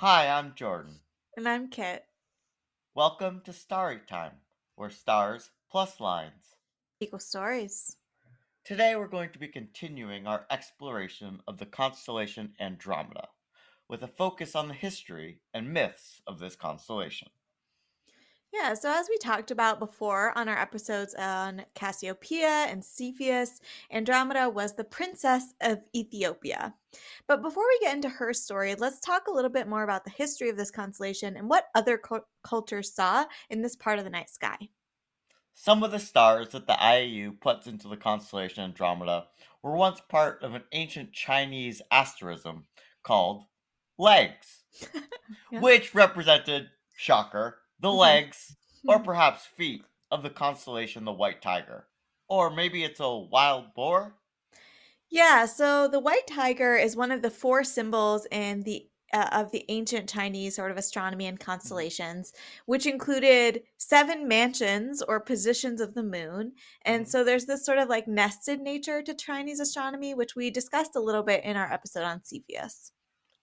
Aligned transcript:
Hi, 0.00 0.28
I'm 0.28 0.52
Jordan. 0.54 1.00
And 1.38 1.48
I'm 1.48 1.70
Kit. 1.70 2.04
Welcome 2.94 3.40
to 3.46 3.52
Starry 3.54 4.00
Time, 4.06 4.32
where 4.74 4.90
stars 4.90 5.52
plus 5.70 6.00
lines 6.00 6.54
equal 7.00 7.18
stories. 7.18 7.96
Today 8.62 8.94
we're 8.94 9.08
going 9.08 9.30
to 9.30 9.38
be 9.38 9.48
continuing 9.48 10.26
our 10.26 10.44
exploration 10.50 11.40
of 11.48 11.56
the 11.56 11.64
constellation 11.64 12.52
Andromeda, 12.60 13.28
with 13.88 14.02
a 14.02 14.06
focus 14.06 14.54
on 14.54 14.68
the 14.68 14.74
history 14.74 15.40
and 15.54 15.72
myths 15.72 16.20
of 16.26 16.40
this 16.40 16.56
constellation. 16.56 17.28
Yeah, 18.58 18.74
so 18.74 18.90
as 18.90 19.08
we 19.10 19.18
talked 19.18 19.50
about 19.50 19.78
before 19.78 20.36
on 20.36 20.48
our 20.48 20.58
episodes 20.58 21.14
on 21.14 21.62
Cassiopeia 21.74 22.66
and 22.68 22.82
Cepheus, 22.82 23.60
Andromeda 23.90 24.48
was 24.48 24.74
the 24.74 24.84
princess 24.84 25.52
of 25.60 25.80
Ethiopia. 25.94 26.74
But 27.26 27.42
before 27.42 27.64
we 27.68 27.86
get 27.86 27.94
into 27.94 28.08
her 28.08 28.32
story, 28.32 28.74
let's 28.74 29.00
talk 29.00 29.26
a 29.26 29.32
little 29.32 29.50
bit 29.50 29.68
more 29.68 29.82
about 29.82 30.04
the 30.04 30.10
history 30.10 30.48
of 30.48 30.56
this 30.56 30.70
constellation 30.70 31.36
and 31.36 31.50
what 31.50 31.66
other 31.74 31.98
cu- 31.98 32.20
cultures 32.42 32.94
saw 32.94 33.26
in 33.50 33.60
this 33.60 33.76
part 33.76 33.98
of 33.98 34.04
the 34.04 34.10
night 34.10 34.30
sky. 34.30 34.56
Some 35.52 35.82
of 35.82 35.90
the 35.90 35.98
stars 35.98 36.50
that 36.50 36.66
the 36.66 36.74
IAU 36.74 37.38
puts 37.40 37.66
into 37.66 37.88
the 37.88 37.96
constellation 37.96 38.64
Andromeda 38.64 39.26
were 39.62 39.76
once 39.76 40.00
part 40.08 40.42
of 40.42 40.54
an 40.54 40.62
ancient 40.72 41.12
Chinese 41.12 41.82
asterism 41.90 42.66
called 43.02 43.44
legs, 43.98 44.64
yeah. 45.50 45.60
which 45.60 45.94
represented, 45.94 46.68
shocker, 46.96 47.58
the 47.80 47.88
mm-hmm. 47.88 47.98
legs, 47.98 48.56
or 48.86 48.98
perhaps 48.98 49.44
feet, 49.44 49.82
of 50.10 50.22
the 50.22 50.30
constellation 50.30 51.04
the 51.04 51.12
White 51.12 51.42
Tiger. 51.42 51.86
Or 52.28 52.50
maybe 52.50 52.84
it's 52.84 53.00
a 53.00 53.16
wild 53.16 53.74
boar? 53.74 54.14
Yeah, 55.10 55.46
so 55.46 55.86
the 55.86 56.00
white 56.00 56.26
tiger 56.26 56.74
is 56.76 56.96
one 56.96 57.12
of 57.12 57.22
the 57.22 57.30
four 57.30 57.62
symbols 57.62 58.26
in 58.30 58.62
the 58.62 58.88
uh, 59.12 59.28
of 59.30 59.52
the 59.52 59.64
ancient 59.68 60.08
Chinese 60.08 60.56
sort 60.56 60.72
of 60.72 60.76
astronomy 60.76 61.26
and 61.26 61.38
mm-hmm. 61.38 61.50
constellations, 61.50 62.32
which 62.66 62.86
included 62.86 63.62
seven 63.76 64.26
mansions 64.26 65.00
or 65.00 65.20
positions 65.20 65.80
of 65.80 65.94
the 65.94 66.02
moon. 66.02 66.52
And 66.84 67.02
mm-hmm. 67.02 67.10
so 67.10 67.22
there's 67.22 67.46
this 67.46 67.64
sort 67.64 67.78
of 67.78 67.88
like 67.88 68.08
nested 68.08 68.60
nature 68.60 69.02
to 69.02 69.14
Chinese 69.14 69.60
astronomy, 69.60 70.14
which 70.14 70.34
we 70.34 70.50
discussed 70.50 70.96
a 70.96 71.00
little 71.00 71.22
bit 71.22 71.44
in 71.44 71.56
our 71.56 71.72
episode 71.72 72.02
on 72.02 72.24
Cepheus. 72.24 72.90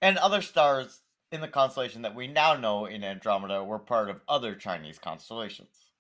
And 0.02 0.18
other 0.18 0.42
stars 0.42 1.03
in 1.34 1.42
the 1.42 1.48
constellation 1.48 2.04
that 2.04 2.16
we 2.16 2.28
now 2.28 2.56
know 2.56 2.86
in 2.86 3.04
Andromeda 3.04 3.64
were 3.64 3.80
part 3.80 4.10
of 4.10 4.22
other 4.28 4.56
Chinese 4.56 5.00
constellations. 5.00 5.94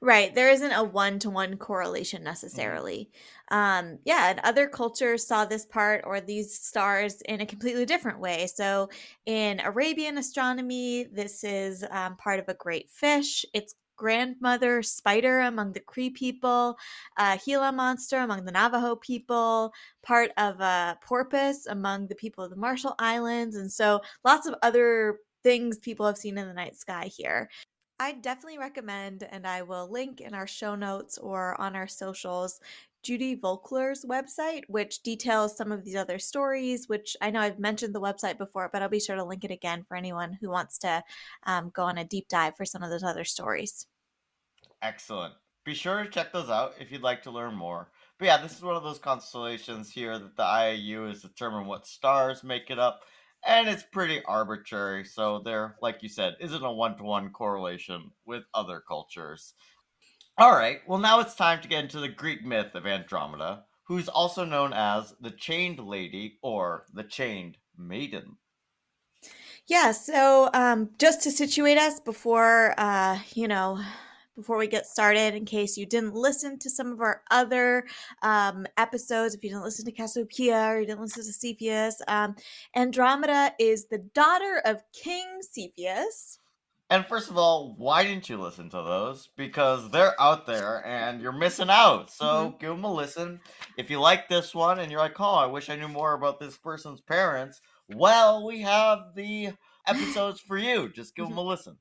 Right. 0.00 0.34
There 0.34 0.50
isn't 0.50 0.72
a 0.72 0.84
one 0.84 1.18
to 1.20 1.30
one 1.30 1.56
correlation 1.56 2.18
mm-hmm. 2.18 2.26
necessarily. 2.26 3.10
Mm-hmm. 3.52 3.56
Um, 3.56 3.98
yeah, 4.04 4.30
and 4.30 4.40
other 4.40 4.66
cultures 4.66 5.26
saw 5.26 5.44
this 5.44 5.64
part 5.66 6.02
or 6.04 6.20
these 6.20 6.58
stars 6.58 7.20
in 7.22 7.40
a 7.40 7.46
completely 7.46 7.86
different 7.86 8.18
way. 8.18 8.46
So 8.46 8.88
in 9.24 9.60
Arabian 9.60 10.18
astronomy, 10.18 11.04
this 11.04 11.44
is 11.44 11.84
um, 11.90 12.16
part 12.16 12.38
of 12.38 12.48
a 12.48 12.54
great 12.54 12.90
fish. 12.90 13.44
It's 13.54 13.74
grandmother 13.96 14.82
spider 14.82 15.40
among 15.40 15.72
the 15.72 15.80
Cree 15.80 16.10
people, 16.10 16.76
a 17.18 17.38
Gila 17.44 17.72
monster 17.72 18.18
among 18.18 18.44
the 18.44 18.52
Navajo 18.52 18.96
people, 18.96 19.72
part 20.02 20.30
of 20.36 20.60
a 20.60 20.98
porpoise 21.02 21.66
among 21.66 22.06
the 22.06 22.14
people 22.14 22.44
of 22.44 22.50
the 22.50 22.56
Marshall 22.56 22.94
Islands, 22.98 23.56
and 23.56 23.70
so 23.70 24.00
lots 24.24 24.46
of 24.46 24.54
other 24.62 25.18
things 25.42 25.78
people 25.78 26.06
have 26.06 26.18
seen 26.18 26.38
in 26.38 26.48
the 26.48 26.54
night 26.54 26.76
sky 26.76 27.10
here. 27.14 27.48
I 27.98 28.12
definitely 28.12 28.58
recommend, 28.58 29.26
and 29.30 29.46
I 29.46 29.62
will 29.62 29.90
link 29.90 30.20
in 30.20 30.34
our 30.34 30.46
show 30.46 30.74
notes 30.74 31.16
or 31.16 31.58
on 31.60 31.74
our 31.74 31.88
socials, 31.88 32.60
Judy 33.06 33.36
Volkler's 33.36 34.04
website, 34.04 34.62
which 34.66 35.04
details 35.04 35.56
some 35.56 35.70
of 35.70 35.84
these 35.84 35.94
other 35.94 36.18
stories, 36.18 36.88
which 36.88 37.16
I 37.22 37.30
know 37.30 37.38
I've 37.38 37.60
mentioned 37.60 37.94
the 37.94 38.00
website 38.00 38.36
before, 38.36 38.68
but 38.72 38.82
I'll 38.82 38.88
be 38.88 38.98
sure 38.98 39.14
to 39.14 39.22
link 39.22 39.44
it 39.44 39.52
again 39.52 39.84
for 39.86 39.96
anyone 39.96 40.36
who 40.40 40.50
wants 40.50 40.76
to 40.78 41.04
um, 41.44 41.70
go 41.72 41.84
on 41.84 41.98
a 41.98 42.04
deep 42.04 42.26
dive 42.28 42.56
for 42.56 42.64
some 42.64 42.82
of 42.82 42.90
those 42.90 43.04
other 43.04 43.22
stories. 43.22 43.86
Excellent. 44.82 45.34
Be 45.64 45.72
sure 45.72 46.02
to 46.02 46.10
check 46.10 46.32
those 46.32 46.50
out 46.50 46.74
if 46.80 46.90
you'd 46.90 47.02
like 47.02 47.22
to 47.22 47.30
learn 47.30 47.54
more. 47.54 47.92
But 48.18 48.24
yeah, 48.24 48.42
this 48.42 48.56
is 48.56 48.62
one 48.62 48.74
of 48.74 48.82
those 48.82 48.98
constellations 48.98 49.88
here 49.88 50.18
that 50.18 50.36
the 50.36 50.42
IAU 50.42 51.06
has 51.06 51.22
determined 51.22 51.68
what 51.68 51.86
stars 51.86 52.42
make 52.42 52.70
it 52.70 52.80
up, 52.80 53.02
and 53.46 53.68
it's 53.68 53.84
pretty 53.92 54.20
arbitrary. 54.24 55.04
So 55.04 55.42
there, 55.44 55.76
like 55.80 56.02
you 56.02 56.08
said, 56.08 56.34
isn't 56.40 56.64
a 56.64 56.72
one 56.72 56.96
to 56.96 57.04
one 57.04 57.30
correlation 57.30 58.10
with 58.24 58.42
other 58.52 58.82
cultures. 58.88 59.54
All 60.38 60.52
right, 60.52 60.80
well, 60.86 60.98
now 60.98 61.20
it's 61.20 61.34
time 61.34 61.62
to 61.62 61.68
get 61.68 61.84
into 61.84 61.98
the 61.98 62.10
Greek 62.10 62.44
myth 62.44 62.74
of 62.74 62.86
Andromeda, 62.86 63.64
who's 63.84 64.06
also 64.06 64.44
known 64.44 64.74
as 64.74 65.14
the 65.18 65.30
Chained 65.30 65.78
Lady 65.78 66.38
or 66.42 66.84
the 66.92 67.04
Chained 67.04 67.56
Maiden. 67.78 68.36
Yeah, 69.66 69.92
so 69.92 70.50
um, 70.52 70.90
just 70.98 71.22
to 71.22 71.30
situate 71.30 71.78
us 71.78 72.00
before, 72.00 72.74
uh, 72.76 73.18
you 73.32 73.48
know, 73.48 73.80
before 74.36 74.58
we 74.58 74.66
get 74.66 74.84
started, 74.84 75.34
in 75.34 75.46
case 75.46 75.78
you 75.78 75.86
didn't 75.86 76.12
listen 76.12 76.58
to 76.58 76.68
some 76.68 76.92
of 76.92 77.00
our 77.00 77.22
other 77.30 77.86
um, 78.20 78.66
episodes, 78.76 79.34
if 79.34 79.42
you 79.42 79.48
didn't 79.48 79.64
listen 79.64 79.86
to 79.86 79.92
Cassiopeia 79.92 80.66
or 80.66 80.80
you 80.80 80.86
didn't 80.86 81.00
listen 81.00 81.24
to 81.24 81.32
Cepheus, 81.32 82.02
um, 82.08 82.36
Andromeda 82.74 83.54
is 83.58 83.86
the 83.86 84.04
daughter 84.14 84.60
of 84.66 84.82
King 84.92 85.40
Cepheus 85.40 86.40
and 86.88 87.04
first 87.04 87.30
of 87.30 87.36
all, 87.36 87.74
why 87.76 88.04
didn't 88.04 88.28
you 88.28 88.36
listen 88.36 88.70
to 88.70 88.76
those? 88.76 89.28
Because 89.36 89.90
they're 89.90 90.20
out 90.20 90.46
there 90.46 90.86
and 90.86 91.20
you're 91.20 91.32
missing 91.32 91.70
out. 91.70 92.10
So 92.10 92.24
mm-hmm. 92.24 92.58
give 92.58 92.70
them 92.70 92.84
a 92.84 92.92
listen. 92.92 93.40
If 93.76 93.90
you 93.90 94.00
like 94.00 94.28
this 94.28 94.54
one 94.54 94.78
and 94.78 94.90
you're 94.90 95.00
like, 95.00 95.20
oh, 95.20 95.34
I 95.34 95.46
wish 95.46 95.68
I 95.68 95.76
knew 95.76 95.88
more 95.88 96.14
about 96.14 96.38
this 96.38 96.56
person's 96.56 97.00
parents, 97.00 97.60
well, 97.88 98.46
we 98.46 98.60
have 98.60 99.00
the 99.16 99.50
episodes 99.86 100.40
for 100.40 100.56
you. 100.56 100.88
Just 100.88 101.16
give 101.16 101.28
them 101.28 101.38
a 101.38 101.42
listen. 101.42 101.76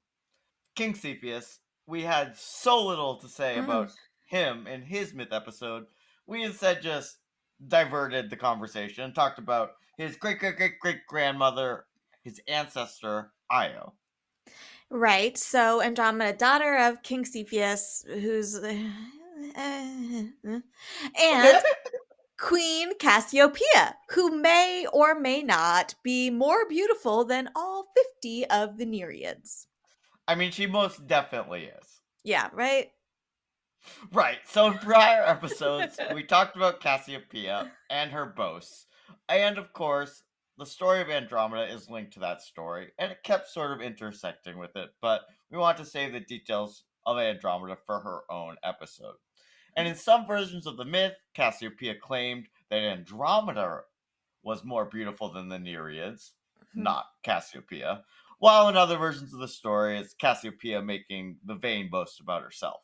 King 0.76 0.96
Cepheus, 0.96 1.60
we 1.86 2.02
had 2.02 2.36
so 2.36 2.84
little 2.84 3.18
to 3.18 3.28
say 3.28 3.60
about 3.60 3.92
him 4.26 4.66
in 4.66 4.82
his 4.82 5.14
myth 5.14 5.32
episode. 5.32 5.86
We 6.26 6.44
instead 6.44 6.82
just 6.82 7.18
diverted 7.68 8.30
the 8.30 8.38
conversation 8.38 9.04
and 9.04 9.14
talked 9.14 9.40
about 9.40 9.72
his 9.98 10.18
great 10.18 10.40
great 10.40 10.58
great 10.58 10.80
great 10.80 11.06
grandmother, 11.08 11.86
his 12.24 12.42
ancestor, 12.48 13.32
Io. 13.52 13.94
Right. 14.90 15.38
So 15.38 15.82
Andromeda, 15.82 16.34
daughter 16.34 16.78
of 16.78 17.04
King 17.04 17.26
Cepheus, 17.26 18.06
who's 18.08 18.56
uh, 18.56 18.74
and 19.58 20.34
Queen 22.38 22.98
Cassiopeia, 22.98 23.96
who 24.10 24.42
may 24.42 24.86
or 24.92 25.20
may 25.20 25.42
not 25.42 25.96
be 26.04 26.30
more 26.30 26.68
beautiful 26.68 27.26
than 27.26 27.50
all 27.56 27.88
50 28.22 28.46
of 28.48 28.78
the 28.78 28.86
Nereids. 28.86 29.68
I 30.28 30.36
mean, 30.36 30.52
she 30.52 30.68
most 30.68 31.08
definitely 31.08 31.66
is. 31.66 32.02
Yeah, 32.24 32.50
right? 32.54 32.92
Right. 34.12 34.40
So 34.46 34.68
in 34.68 34.78
prior 34.80 35.24
episodes, 35.24 36.00
we 36.14 36.24
talked 36.24 36.56
about 36.56 36.82
Cassiopeia 36.82 37.72
and 37.90 38.12
her 38.12 38.26
boasts. 38.26 38.88
And 39.30 39.58
of 39.58 39.74
course, 39.74 40.24
the 40.58 40.66
story 40.66 41.02
of 41.02 41.10
Andromeda 41.10 41.72
is 41.72 41.90
linked 41.90 42.14
to 42.14 42.20
that 42.22 42.42
story, 42.42 42.92
and 42.98 43.12
it 43.12 43.24
kept 43.24 43.50
sort 43.50 43.72
of 43.72 43.82
intersecting 43.82 44.58
with 44.58 44.76
it, 44.76 44.90
but 45.02 45.22
we 45.52 45.58
want 45.58 45.78
to 45.78 45.86
save 45.86 46.14
the 46.14 46.20
details 46.20 46.84
of 47.06 47.18
Andromeda 47.18 47.78
for 47.86 48.00
her 48.00 48.22
own 48.30 48.56
episode. 48.64 49.16
And 49.76 49.88
in 49.88 49.96
some 49.96 50.26
versions 50.26 50.66
of 50.66 50.78
the 50.78 50.86
myth, 50.86 51.14
Cassiopeia 51.34 51.96
claimed 51.96 52.48
that 52.70 52.80
Andromeda 52.80 53.82
was 54.44 54.64
more 54.64 54.86
beautiful 54.86 55.32
than 55.32 55.50
the 55.50 55.58
Nereids, 55.58 56.32
mm-hmm. 56.58 56.84
not 56.84 57.06
Cassiopeia, 57.24 58.04
while 58.40 58.70
in 58.70 58.78
other 58.78 58.98
versions 58.98 59.34
of 59.34 59.40
the 59.40 59.48
story, 59.48 59.98
it's 59.98 60.14
Cassiopeia 60.14 60.82
making 60.82 61.38
the 61.46 61.56
vain 61.56 61.90
boast 61.90 62.20
about 62.20 62.44
herself. 62.44 62.82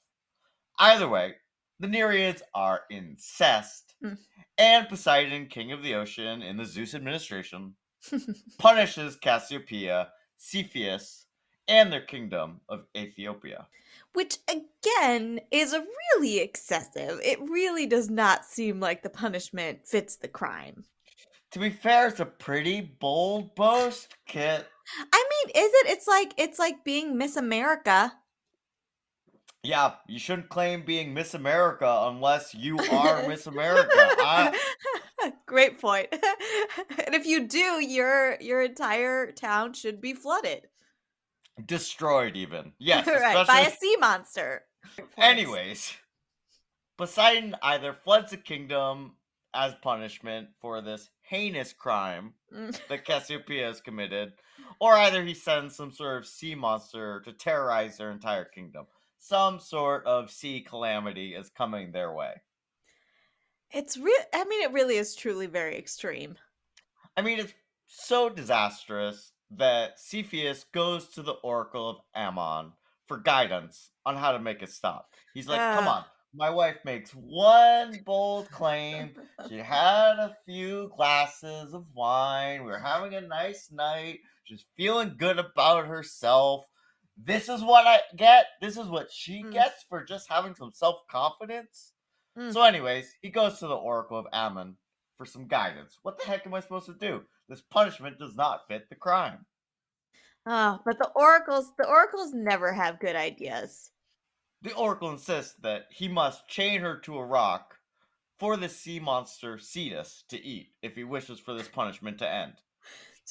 Either 0.80 1.08
way, 1.08 1.36
the 1.82 1.88
Nereids 1.88 2.42
are 2.54 2.82
incest, 2.92 3.96
mm. 4.04 4.18
and 4.58 4.88
Poseidon, 4.88 5.48
king 5.48 5.72
of 5.72 5.82
the 5.82 5.96
ocean 5.96 6.44
in 6.44 6.56
the 6.56 6.66
Zeus 6.66 6.94
administration, 6.94 7.74
punishes 8.60 9.16
Cassiopeia, 9.16 10.10
Cepheus, 10.38 11.26
and 11.68 11.92
their 11.92 12.02
kingdom 12.02 12.62
of 12.70 12.86
Ethiopia. 12.96 13.68
Which 14.14 14.38
again 14.48 15.40
is 15.50 15.74
a 15.74 15.84
really 16.14 16.40
excessive. 16.40 17.20
It 17.24 17.40
really 17.50 17.88
does 17.88 18.10
not 18.10 18.46
seem 18.46 18.80
like 18.80 19.02
the 19.02 19.10
punishment 19.10 19.88
fits 19.88 20.18
the 20.18 20.28
crime. 20.28 20.86
To 21.52 21.60
be 21.60 21.70
fair, 21.70 22.08
it's 22.08 22.20
a 22.20 22.26
pretty 22.26 22.82
bold 22.82 23.56
boast, 23.56 24.16
Kit. 24.28 24.68
I 25.12 25.30
mean, 25.30 25.64
is 25.66 25.72
it? 25.74 25.90
It's 25.90 26.08
like 26.08 26.34
it's 26.38 26.60
like 26.60 26.84
being 26.84 27.18
Miss 27.18 27.38
America. 27.38 28.14
Yeah, 29.64 29.94
you 30.08 30.18
shouldn't 30.18 30.50
claim 30.50 30.84
being 30.84 31.14
Miss 31.14 31.34
America 31.34 32.06
unless 32.08 32.54
you 32.54 32.80
are 32.92 33.28
Miss 33.28 33.48
America. 33.48 33.90
I... 33.94 34.58
Great 35.46 35.80
point. 35.80 36.08
and 36.12 37.14
if 37.14 37.26
you 37.26 37.48
do, 37.48 37.84
your 37.84 38.38
your 38.42 38.64
entire 38.64 39.32
town 39.32 39.74
should 39.74 40.02
be 40.02 40.14
flooded. 40.14 40.68
Destroyed 41.64 42.36
even. 42.36 42.72
Yes, 42.80 43.06
right, 43.06 43.46
by 43.46 43.60
a 43.62 43.72
sea 43.72 43.98
monster. 44.00 44.64
Anyways, 45.18 45.94
Poseidon 46.98 47.56
either 47.62 47.94
floods 47.94 48.32
the 48.32 48.38
kingdom 48.38 49.14
as 49.54 49.76
punishment 49.84 50.48
for 50.60 50.82
this 50.82 51.10
heinous 51.22 51.72
crime 51.74 52.34
Mm. 52.54 52.78
that 52.90 53.06
Cassiopeia 53.06 53.68
has 53.68 53.80
committed, 53.80 54.34
or 54.80 54.94
either 54.94 55.24
he 55.24 55.34
sends 55.34 55.76
some 55.76 55.92
sort 55.92 56.18
of 56.18 56.28
sea 56.28 56.54
monster 56.54 57.22
to 57.22 57.32
terrorize 57.32 57.98
their 57.98 58.12
entire 58.12 58.44
kingdom. 58.44 58.88
Some 59.24 59.60
sort 59.60 60.04
of 60.08 60.32
sea 60.32 60.62
calamity 60.62 61.36
is 61.36 61.50
coming 61.50 61.92
their 61.92 62.12
way. 62.12 62.42
It's 63.72 63.96
real. 63.96 64.16
I 64.34 64.44
mean, 64.46 64.64
it 64.64 64.74
really 64.74 64.98
is 64.98 65.16
truly 65.16 65.46
very 65.46 65.78
extreme. 65.78 66.38
I 67.16 67.22
mean, 67.22 67.40
it's 67.40 67.54
so 67.86 68.30
disastrous 68.30 69.32
that 69.52 70.00
Cepheus 70.00 70.66
goes 70.74 71.08
to 71.10 71.22
the 71.22 71.34
Oracle 71.34 71.88
of 71.90 71.98
Ammon 72.16 72.72
for 73.08 73.18
guidance 73.18 73.92
on 74.06 74.18
how 74.18 74.32
to 74.32 74.40
make 74.40 74.64
it 74.64 74.70
stop. 74.72 75.14
He's 75.36 75.48
like, 75.48 75.60
come 75.60 75.88
Ah. 75.88 75.98
on. 76.00 76.06
My 76.34 76.50
wife 76.50 76.78
makes 76.84 77.12
one 77.12 78.00
bold 78.06 78.50
claim. 78.50 79.12
She 79.50 79.58
had 79.60 80.14
a 80.18 80.36
few 80.46 80.90
glasses 80.96 81.74
of 81.74 81.86
wine. 81.94 82.64
We 82.64 82.72
were 82.72 82.80
having 82.80 83.14
a 83.14 83.22
nice 83.22 83.70
night. 83.72 84.20
She's 84.46 84.66
feeling 84.78 85.16
good 85.18 85.38
about 85.40 85.88
herself. 85.88 86.66
This 87.18 87.50
is 87.50 87.62
what 87.64 87.86
I 87.88 88.00
get. 88.16 88.46
This 88.62 88.78
is 88.78 88.88
what 88.88 89.12
she 89.12 89.44
Mm. 89.44 89.52
gets 89.52 89.84
for 89.84 90.04
just 90.04 90.30
having 90.30 90.56
some 90.56 90.72
self 90.72 91.06
confidence. 91.10 91.94
Mm. 92.38 92.54
So, 92.54 92.64
anyways, 92.64 93.14
he 93.22 93.30
goes 93.30 93.60
to 93.60 93.68
the 93.68 93.76
Oracle 93.76 94.18
of 94.18 94.28
Ammon 94.34 94.78
for 95.18 95.26
some 95.26 95.48
guidance. 95.48 96.00
What 96.02 96.18
the 96.18 96.26
heck 96.26 96.46
am 96.46 96.54
I 96.54 96.62
supposed 96.62 96.88
to 96.88 96.94
do? 96.94 97.26
This 97.48 97.62
punishment 97.62 98.18
does 98.18 98.36
not 98.36 98.68
fit 98.68 98.90
the 98.90 98.96
crime. 98.96 99.46
Oh, 100.46 100.80
but 100.86 100.98
the 100.98 101.10
oracles, 101.16 101.72
the 101.78 101.88
oracles 101.88 102.34
never 102.34 102.74
have 102.74 103.00
good 103.00 103.16
ideas. 103.16 103.92
The 104.64 104.74
Oracle 104.74 105.10
insists 105.12 105.56
that 105.62 105.88
he 105.92 106.08
must 106.08 106.48
chain 106.48 106.82
her 106.82 106.98
to 107.00 107.18
a 107.18 107.26
rock 107.26 107.76
for 108.38 108.58
the 108.58 108.70
sea 108.70 109.00
monster 109.00 109.58
Cetus 109.60 110.24
to 110.30 110.44
eat 110.44 110.70
if 110.82 110.96
he 110.96 111.04
wishes 111.04 111.40
for 111.40 111.54
this 111.54 111.68
punishment 111.68 112.18
to 112.20 112.32
end. 112.32 112.54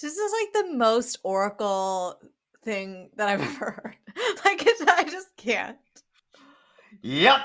This 0.01 0.17
is 0.17 0.33
like 0.33 0.53
the 0.53 0.73
most 0.75 1.19
oracle 1.25 2.21
thing 2.63 3.11
that 3.17 3.29
I've 3.29 3.41
ever 3.57 3.71
heard. 3.71 3.97
Like, 4.45 4.67
I 4.89 5.05
just 5.05 5.29
can't. 5.37 5.77
Yep. 7.03 7.41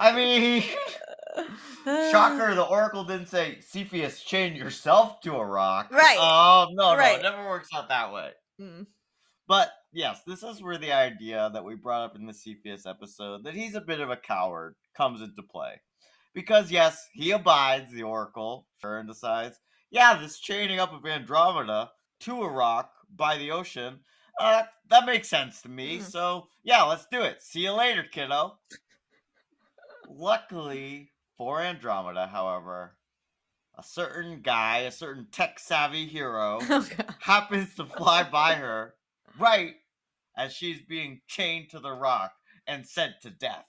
I 0.00 0.12
mean, 0.14 0.62
shocker, 2.10 2.54
the 2.54 2.62
Oracle 2.70 3.04
didn't 3.04 3.28
say, 3.28 3.58
Cepheus, 3.60 4.22
chain 4.22 4.54
yourself 4.54 5.20
to 5.22 5.36
a 5.36 5.44
rock. 5.44 5.90
Right. 5.90 6.16
Oh, 6.18 6.66
no, 6.72 6.92
no, 6.92 6.98
Right. 6.98 7.18
it 7.18 7.22
never 7.22 7.48
works 7.48 7.68
out 7.74 7.88
that 7.88 8.12
way. 8.12 8.30
Mm. 8.60 8.86
But 9.46 9.70
yes, 9.92 10.20
this 10.26 10.42
is 10.42 10.62
where 10.62 10.78
the 10.78 10.92
idea 10.92 11.50
that 11.52 11.64
we 11.64 11.74
brought 11.74 12.04
up 12.04 12.16
in 12.16 12.26
the 12.26 12.34
Cepheus 12.34 12.86
episode 12.86 13.44
that 13.44 13.54
he's 13.54 13.74
a 13.74 13.80
bit 13.80 14.00
of 14.00 14.10
a 14.10 14.16
coward 14.16 14.74
comes 14.96 15.22
into 15.22 15.42
play. 15.42 15.80
Because 16.34 16.70
yes, 16.70 17.08
he 17.12 17.32
abides 17.32 17.92
the 17.92 18.04
Oracle 18.04 18.68
and 18.82 19.08
decides, 19.08 19.58
yeah, 19.90 20.16
this 20.20 20.38
chaining 20.38 20.78
up 20.78 20.92
of 20.92 21.04
Andromeda 21.04 21.90
to 22.20 22.42
a 22.42 22.48
rock 22.48 22.92
by 23.16 23.36
the 23.38 23.50
ocean, 23.50 23.98
uh, 24.40 24.62
that 24.88 25.06
makes 25.06 25.28
sense 25.28 25.60
to 25.62 25.68
me. 25.68 25.98
Mm. 25.98 26.02
So 26.02 26.48
yeah, 26.64 26.82
let's 26.82 27.06
do 27.06 27.22
it. 27.22 27.42
See 27.42 27.60
you 27.60 27.72
later, 27.72 28.02
kiddo. 28.02 28.58
Luckily 30.08 31.10
for 31.36 31.60
Andromeda, 31.60 32.26
however, 32.26 32.96
a 33.78 33.82
certain 33.82 34.40
guy, 34.40 34.78
a 34.78 34.90
certain 34.90 35.26
tech 35.30 35.58
savvy 35.58 36.06
hero, 36.06 36.58
Oh, 36.70 36.88
happens 37.20 37.74
to 37.76 37.84
fly 37.84 38.24
by 38.24 38.54
her 38.54 38.94
right 39.38 39.74
as 40.36 40.52
she's 40.52 40.80
being 40.82 41.20
chained 41.26 41.70
to 41.70 41.78
the 41.78 41.92
rock 41.92 42.32
and 42.66 42.86
sent 42.86 43.20
to 43.22 43.30
death. 43.30 43.66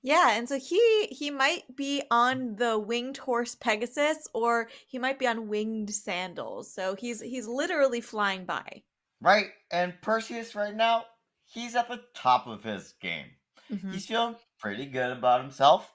Yeah, 0.00 0.36
and 0.36 0.48
so 0.48 0.58
he 0.58 1.08
he 1.10 1.30
might 1.30 1.76
be 1.76 2.02
on 2.10 2.56
the 2.56 2.78
winged 2.78 3.18
horse 3.18 3.54
Pegasus, 3.54 4.28
or 4.32 4.68
he 4.86 4.98
might 4.98 5.18
be 5.18 5.26
on 5.26 5.48
winged 5.48 5.90
sandals. 5.90 6.72
So 6.72 6.94
he's 6.94 7.20
he's 7.20 7.48
literally 7.48 8.00
flying 8.00 8.44
by. 8.44 8.82
Right? 9.20 9.50
And 9.70 10.00
Perseus, 10.02 10.54
right 10.54 10.74
now, 10.74 11.04
he's 11.44 11.74
at 11.76 11.88
the 11.88 12.02
top 12.14 12.46
of 12.46 12.62
his 12.62 12.92
game. 13.00 13.30
Mhm. 13.70 13.92
He's 13.92 14.06
feeling 14.06 14.36
pretty 14.58 14.86
good 14.86 15.10
about 15.16 15.40
himself. 15.40 15.92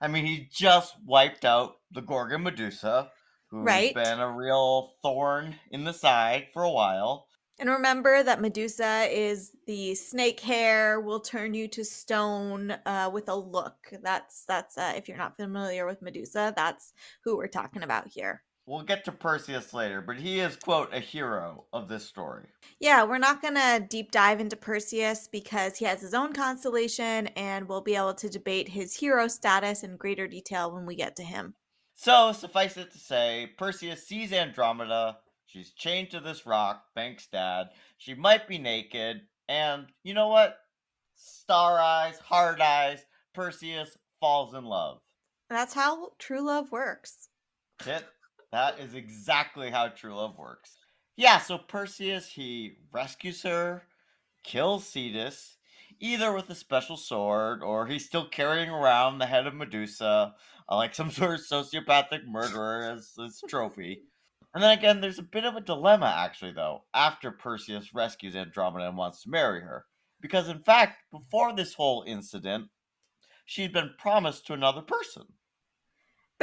I 0.00 0.08
mean, 0.08 0.24
he 0.26 0.48
just 0.52 0.94
wiped 1.04 1.44
out 1.44 1.76
the 1.90 2.00
Gorgon 2.00 2.42
Medusa, 2.42 3.12
who's 3.50 3.64
Right. 3.64 3.94
been 3.94 4.20
a 4.20 4.30
real 4.30 4.94
thorn 5.02 5.60
in 5.70 5.84
the 5.84 5.92
side 5.92 6.48
for 6.52 6.62
a 6.62 6.70
while. 6.70 7.28
And 7.58 7.68
remember 7.70 8.22
that 8.22 8.40
Medusa 8.40 9.06
is 9.10 9.52
the 9.66 9.94
snake 9.94 10.40
hair 10.40 11.00
will 11.00 11.20
turn 11.20 11.54
you 11.54 11.68
to 11.68 11.84
stone 11.84 12.72
uh, 12.84 13.10
with 13.12 13.28
a 13.28 13.34
look. 13.36 13.92
That's 14.02 14.44
that's 14.44 14.76
uh, 14.76 14.92
if 14.96 15.06
you're 15.08 15.16
not 15.16 15.36
familiar 15.36 15.86
with 15.86 16.02
Medusa, 16.02 16.52
that's 16.56 16.92
who 17.22 17.36
we're 17.36 17.46
talking 17.46 17.82
about 17.84 18.08
here. 18.08 18.42
We'll 18.66 18.82
get 18.82 19.04
to 19.04 19.12
Perseus 19.12 19.74
later, 19.74 20.00
but 20.00 20.16
he 20.16 20.40
is, 20.40 20.56
quote, 20.56 20.94
a 20.94 21.00
hero 21.00 21.64
of 21.72 21.88
this 21.88 22.06
story. 22.06 22.46
Yeah, 22.80 23.04
we're 23.04 23.18
not 23.18 23.42
gonna 23.42 23.80
deep 23.80 24.10
dive 24.10 24.40
into 24.40 24.56
Perseus 24.56 25.28
because 25.28 25.76
he 25.76 25.84
has 25.84 26.00
his 26.00 26.14
own 26.14 26.32
constellation, 26.32 27.26
and 27.36 27.68
we'll 27.68 27.82
be 27.82 27.94
able 27.94 28.14
to 28.14 28.28
debate 28.30 28.70
his 28.70 28.96
hero 28.96 29.28
status 29.28 29.82
in 29.82 29.98
greater 29.98 30.26
detail 30.26 30.72
when 30.72 30.86
we 30.86 30.94
get 30.94 31.14
to 31.16 31.22
him. 31.22 31.54
So, 31.94 32.32
suffice 32.32 32.76
it 32.78 32.90
to 32.92 32.98
say, 32.98 33.52
Perseus 33.58 34.06
sees 34.06 34.32
Andromeda. 34.32 35.18
She's 35.46 35.72
chained 35.72 36.10
to 36.10 36.20
this 36.20 36.46
rock, 36.46 36.86
Banks' 36.94 37.26
dad. 37.26 37.68
She 37.98 38.14
might 38.14 38.48
be 38.48 38.58
naked. 38.58 39.22
And 39.46 39.86
you 40.02 40.14
know 40.14 40.28
what? 40.28 40.56
Star 41.16 41.78
eyes, 41.78 42.18
hard 42.18 42.60
eyes, 42.60 43.04
Perseus 43.34 43.96
falls 44.20 44.54
in 44.54 44.64
love. 44.64 45.00
That's 45.50 45.74
how 45.74 46.12
true 46.18 46.40
love 46.40 46.72
works. 46.72 47.28
Kit, 47.78 48.04
that 48.54 48.78
is 48.78 48.94
exactly 48.94 49.70
how 49.70 49.88
true 49.88 50.14
love 50.14 50.38
works. 50.38 50.78
Yeah, 51.16 51.38
so 51.38 51.58
Perseus, 51.58 52.28
he 52.28 52.78
rescues 52.92 53.42
her, 53.42 53.82
kills 54.44 54.86
Cetus, 54.86 55.56
either 56.00 56.32
with 56.32 56.48
a 56.50 56.54
special 56.54 56.96
sword 56.96 57.62
or 57.62 57.86
he's 57.86 58.06
still 58.06 58.28
carrying 58.28 58.70
around 58.70 59.18
the 59.18 59.26
head 59.26 59.46
of 59.48 59.54
Medusa, 59.54 60.34
uh, 60.68 60.76
like 60.76 60.94
some 60.94 61.10
sort 61.10 61.34
of 61.34 61.40
sociopathic 61.40 62.26
murderer 62.26 62.82
as 62.82 63.12
his 63.18 63.42
trophy. 63.48 64.02
And 64.54 64.62
then 64.62 64.78
again, 64.78 65.00
there's 65.00 65.18
a 65.18 65.24
bit 65.24 65.44
of 65.44 65.56
a 65.56 65.60
dilemma, 65.60 66.14
actually, 66.16 66.52
though, 66.52 66.84
after 66.94 67.32
Perseus 67.32 67.92
rescues 67.92 68.36
Andromeda 68.36 68.86
and 68.86 68.96
wants 68.96 69.22
to 69.22 69.30
marry 69.30 69.62
her. 69.62 69.86
Because, 70.20 70.48
in 70.48 70.60
fact, 70.60 70.98
before 71.10 71.52
this 71.52 71.74
whole 71.74 72.04
incident, 72.06 72.68
she'd 73.44 73.72
been 73.72 73.90
promised 73.98 74.46
to 74.46 74.52
another 74.52 74.80
person. 74.80 75.24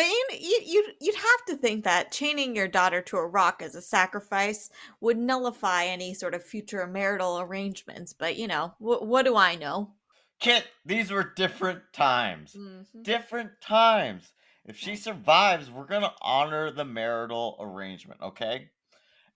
But 0.02 0.10
you, 0.10 0.26
you, 0.40 0.62
you'd, 0.66 0.96
you'd 1.00 1.16
have 1.16 1.46
to 1.48 1.56
think 1.56 1.84
that 1.84 2.12
chaining 2.12 2.56
your 2.56 2.68
daughter 2.68 3.02
to 3.04 3.18
a 3.18 3.28
rock 3.28 3.62
as 3.62 3.76
a 3.76 3.82
sacrifice 3.82 4.70
would 5.00 5.18
nullify 5.18 5.86
any 5.86 6.14
sort 6.14 6.34
of 6.34 6.44
future 6.44 6.88
marital 6.88 7.40
arrangements. 7.40 8.14
But, 8.14 8.36
you 8.38 8.48
know, 8.48 8.74
wh- 8.80 9.04
what 9.04 9.26
do 9.26 9.36
I 9.36 9.56
know? 9.56 9.92
Kit, 10.40 10.66
these 10.86 11.12
were 11.12 11.34
different 11.36 11.82
times. 11.94 12.56
Mhm. 12.58 13.04
Different 13.04 13.62
times. 13.62 14.34
If 14.66 14.78
she 14.78 14.96
survives, 14.96 15.70
we're 15.70 15.86
going 15.86 16.02
to 16.02 16.14
honor 16.22 16.72
the 16.72 16.86
marital 16.86 17.58
arrangement, 17.60 18.22
okay? 18.22 18.70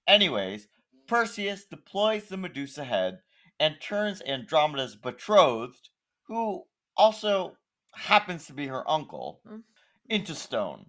Anyways, 0.07 0.67
Perseus 1.07 1.65
deploys 1.65 2.25
the 2.27 2.38
Medusa 2.38 2.86
head 2.86 3.19
and 3.60 3.79
turns 3.79 4.22
Andromeda's 4.22 4.95
betrothed, 4.95 5.89
who 6.24 6.63
also 6.98 7.57
happens 7.93 8.45
to 8.48 8.53
be 8.53 8.67
her 8.67 8.89
uncle, 8.89 9.41
Mm. 9.48 9.63
Into 10.09 10.35
stone. 10.35 10.88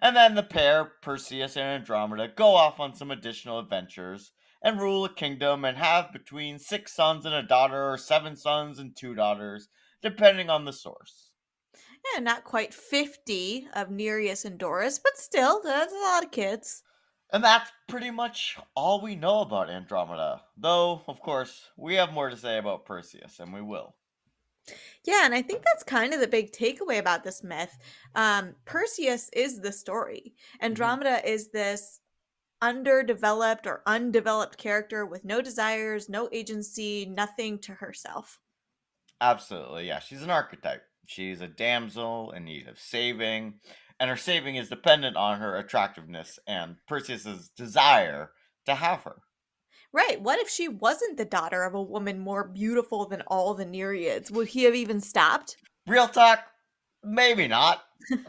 And 0.00 0.16
then 0.16 0.34
the 0.34 0.42
pair, 0.42 0.92
Perseus 1.02 1.56
and 1.56 1.64
Andromeda, 1.64 2.28
go 2.28 2.54
off 2.54 2.80
on 2.80 2.94
some 2.94 3.10
additional 3.10 3.58
adventures 3.58 4.32
and 4.62 4.80
rule 4.80 5.04
a 5.04 5.12
kingdom 5.12 5.64
and 5.64 5.76
have 5.76 6.12
between 6.12 6.58
six 6.58 6.94
sons 6.94 7.26
and 7.26 7.34
a 7.34 7.42
daughter, 7.42 7.90
or 7.90 7.98
seven 7.98 8.34
sons 8.34 8.78
and 8.78 8.96
two 8.96 9.14
daughters, 9.14 9.68
depending 10.02 10.50
on 10.50 10.64
the 10.64 10.72
source. 10.72 11.30
Yeah, 12.12 12.20
not 12.20 12.44
quite 12.44 12.74
50 12.74 13.68
of 13.74 13.90
Nereus 13.90 14.44
and 14.44 14.58
Doris, 14.58 14.98
but 14.98 15.16
still, 15.16 15.60
that's 15.62 15.92
a 15.92 15.96
lot 15.96 16.24
of 16.24 16.30
kids. 16.30 16.82
And 17.32 17.42
that's 17.42 17.70
pretty 17.88 18.10
much 18.10 18.58
all 18.74 19.00
we 19.00 19.16
know 19.16 19.40
about 19.40 19.70
Andromeda. 19.70 20.42
Though, 20.56 21.02
of 21.08 21.20
course, 21.20 21.70
we 21.76 21.94
have 21.94 22.12
more 22.12 22.30
to 22.30 22.36
say 22.36 22.58
about 22.58 22.84
Perseus, 22.84 23.40
and 23.40 23.52
we 23.52 23.62
will. 23.62 23.94
Yeah, 25.04 25.24
and 25.24 25.34
I 25.34 25.42
think 25.42 25.62
that's 25.64 25.82
kind 25.82 26.14
of 26.14 26.20
the 26.20 26.26
big 26.26 26.52
takeaway 26.52 26.98
about 26.98 27.24
this 27.24 27.42
myth. 27.42 27.76
Um, 28.14 28.54
Perseus 28.64 29.28
is 29.34 29.60
the 29.60 29.72
story. 29.72 30.34
Andromeda 30.62 31.20
is 31.28 31.50
this 31.50 32.00
underdeveloped 32.62 33.66
or 33.66 33.82
undeveloped 33.86 34.56
character 34.56 35.04
with 35.04 35.24
no 35.24 35.42
desires, 35.42 36.08
no 36.08 36.28
agency, 36.32 37.04
nothing 37.04 37.58
to 37.58 37.72
herself. 37.72 38.40
Absolutely, 39.20 39.86
yeah. 39.86 39.98
She's 39.98 40.22
an 40.22 40.30
archetype. 40.30 40.82
She's 41.06 41.42
a 41.42 41.48
damsel 41.48 42.32
in 42.32 42.44
need 42.44 42.66
of 42.66 42.78
saving, 42.78 43.54
and 44.00 44.08
her 44.08 44.16
saving 44.16 44.56
is 44.56 44.70
dependent 44.70 45.16
on 45.16 45.38
her 45.38 45.56
attractiveness 45.56 46.38
and 46.46 46.76
Perseus's 46.88 47.50
desire 47.50 48.30
to 48.64 48.74
have 48.74 49.02
her. 49.02 49.16
Right. 49.94 50.20
What 50.20 50.40
if 50.40 50.48
she 50.48 50.66
wasn't 50.66 51.18
the 51.18 51.24
daughter 51.24 51.62
of 51.62 51.72
a 51.72 51.80
woman 51.80 52.18
more 52.18 52.42
beautiful 52.42 53.06
than 53.06 53.22
all 53.28 53.54
the 53.54 53.64
Nereids? 53.64 54.28
Would 54.28 54.48
he 54.48 54.64
have 54.64 54.74
even 54.74 55.00
stopped? 55.00 55.56
Real 55.86 56.08
talk, 56.08 56.40
maybe 57.04 57.46
not. 57.46 57.80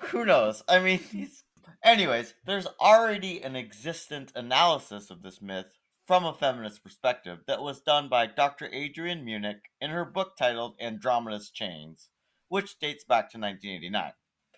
who 0.01 0.25
knows? 0.25 0.63
I 0.67 0.77
mean, 0.77 0.99
anyways, 1.83 2.35
there's 2.45 2.67
already 2.79 3.41
an 3.41 3.55
existent 3.55 4.31
analysis 4.35 5.09
of 5.09 5.23
this 5.23 5.41
myth 5.41 5.65
from 6.05 6.23
a 6.23 6.35
feminist 6.35 6.83
perspective 6.83 7.39
that 7.47 7.63
was 7.63 7.81
done 7.81 8.09
by 8.09 8.27
Dr. 8.27 8.67
Adrienne 8.71 9.25
Munich 9.25 9.71
in 9.81 9.89
her 9.89 10.05
book 10.05 10.37
titled 10.37 10.75
Andromeda's 10.79 11.49
Chains, 11.49 12.09
which 12.47 12.77
dates 12.77 13.03
back 13.03 13.31
to 13.31 13.39
1989. 13.39 14.11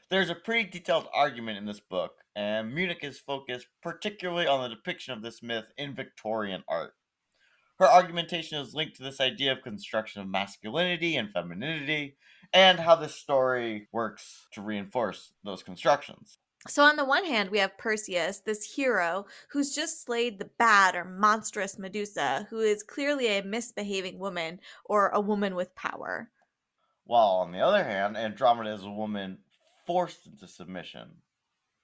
There's 0.09 0.29
a 0.29 0.35
pretty 0.35 0.69
detailed 0.69 1.09
argument 1.13 1.57
in 1.57 1.65
this 1.65 1.81
book, 1.81 2.13
and 2.33 2.73
Munich 2.73 2.99
is 3.01 3.19
focused 3.19 3.67
particularly 3.83 4.47
on 4.47 4.61
the 4.61 4.73
depiction 4.73 5.13
of 5.13 5.21
this 5.21 5.43
myth 5.43 5.65
in 5.77 5.95
Victorian 5.95 6.63
art. 6.69 6.93
Her 7.77 7.87
argumentation 7.87 8.57
is 8.59 8.73
linked 8.73 8.95
to 8.97 9.03
this 9.03 9.19
idea 9.19 9.51
of 9.51 9.63
construction 9.63 10.21
of 10.21 10.29
masculinity 10.29 11.17
and 11.17 11.33
femininity, 11.33 12.15
and 12.53 12.79
how 12.79 12.95
this 12.95 13.15
story 13.15 13.89
works 13.91 14.47
to 14.53 14.61
reinforce 14.61 15.33
those 15.43 15.61
constructions. 15.61 16.39
So, 16.69 16.83
on 16.83 16.95
the 16.95 17.03
one 17.03 17.25
hand, 17.25 17.49
we 17.49 17.59
have 17.59 17.77
Perseus, 17.77 18.39
this 18.39 18.63
hero 18.63 19.25
who's 19.49 19.75
just 19.75 20.05
slayed 20.05 20.39
the 20.39 20.49
bad 20.57 20.95
or 20.95 21.03
monstrous 21.03 21.77
Medusa, 21.77 22.47
who 22.49 22.61
is 22.61 22.81
clearly 22.81 23.27
a 23.27 23.43
misbehaving 23.43 24.19
woman 24.19 24.61
or 24.85 25.09
a 25.09 25.19
woman 25.19 25.53
with 25.53 25.75
power. 25.75 26.29
While 27.03 27.27
on 27.27 27.51
the 27.51 27.59
other 27.59 27.83
hand, 27.83 28.15
Andromeda 28.15 28.73
is 28.73 28.83
a 28.83 28.89
woman 28.89 29.39
forced 29.88 30.27
into 30.27 30.48
submission, 30.48 31.08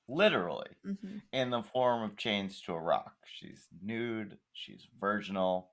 literally, 0.08 0.70
mm-hmm. 0.86 1.20
in 1.32 1.50
the 1.50 1.64
form 1.64 2.04
of 2.04 2.18
chains 2.18 2.62
to 2.62 2.74
a 2.74 2.80
rock. 2.80 3.14
She's 3.26 3.68
nude, 3.82 4.38
she's 4.52 4.86
virginal, 5.00 5.70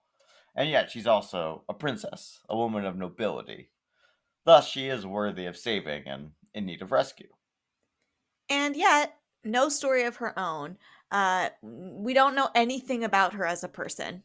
and 0.55 0.71
yet 0.71 0.91
she's 0.91 1.07
also 1.07 1.65
a 1.69 1.75
princess, 1.75 2.41
a 2.49 2.57
woman 2.57 2.87
of 2.87 2.97
nobility. 2.97 3.71
Thus, 4.47 4.69
she 4.69 4.87
is 4.87 5.05
worthy 5.05 5.47
of 5.47 5.57
saving 5.57 6.05
and 6.07 6.31
in 6.55 6.65
need 6.67 6.81
of 6.81 6.93
rescue. 6.93 7.29
And 8.49 8.75
yet, 8.75 9.17
no 9.45 9.69
story 9.69 10.05
of 10.05 10.17
her 10.17 10.39
own. 10.39 10.79
Uh, 11.11 11.51
we 11.63 12.15
don't 12.15 12.35
know 12.35 12.49
anything 12.55 13.05
about 13.05 13.35
her 13.35 13.45
as 13.45 13.65
a 13.65 13.69
person. 13.69 14.23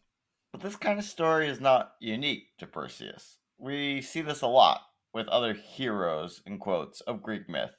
But 0.51 0.61
this 0.61 0.75
kind 0.75 0.99
of 0.99 1.05
story 1.05 1.47
is 1.49 1.59
not 1.59 1.93
unique 1.99 2.57
to 2.59 2.67
Perseus. 2.67 3.37
We 3.57 4.01
see 4.01 4.21
this 4.21 4.41
a 4.41 4.47
lot 4.47 4.81
with 5.13 5.27
other 5.27 5.53
heroes, 5.53 6.41
in 6.45 6.59
quotes, 6.59 7.01
of 7.01 7.23
Greek 7.23 7.49
myth 7.49 7.75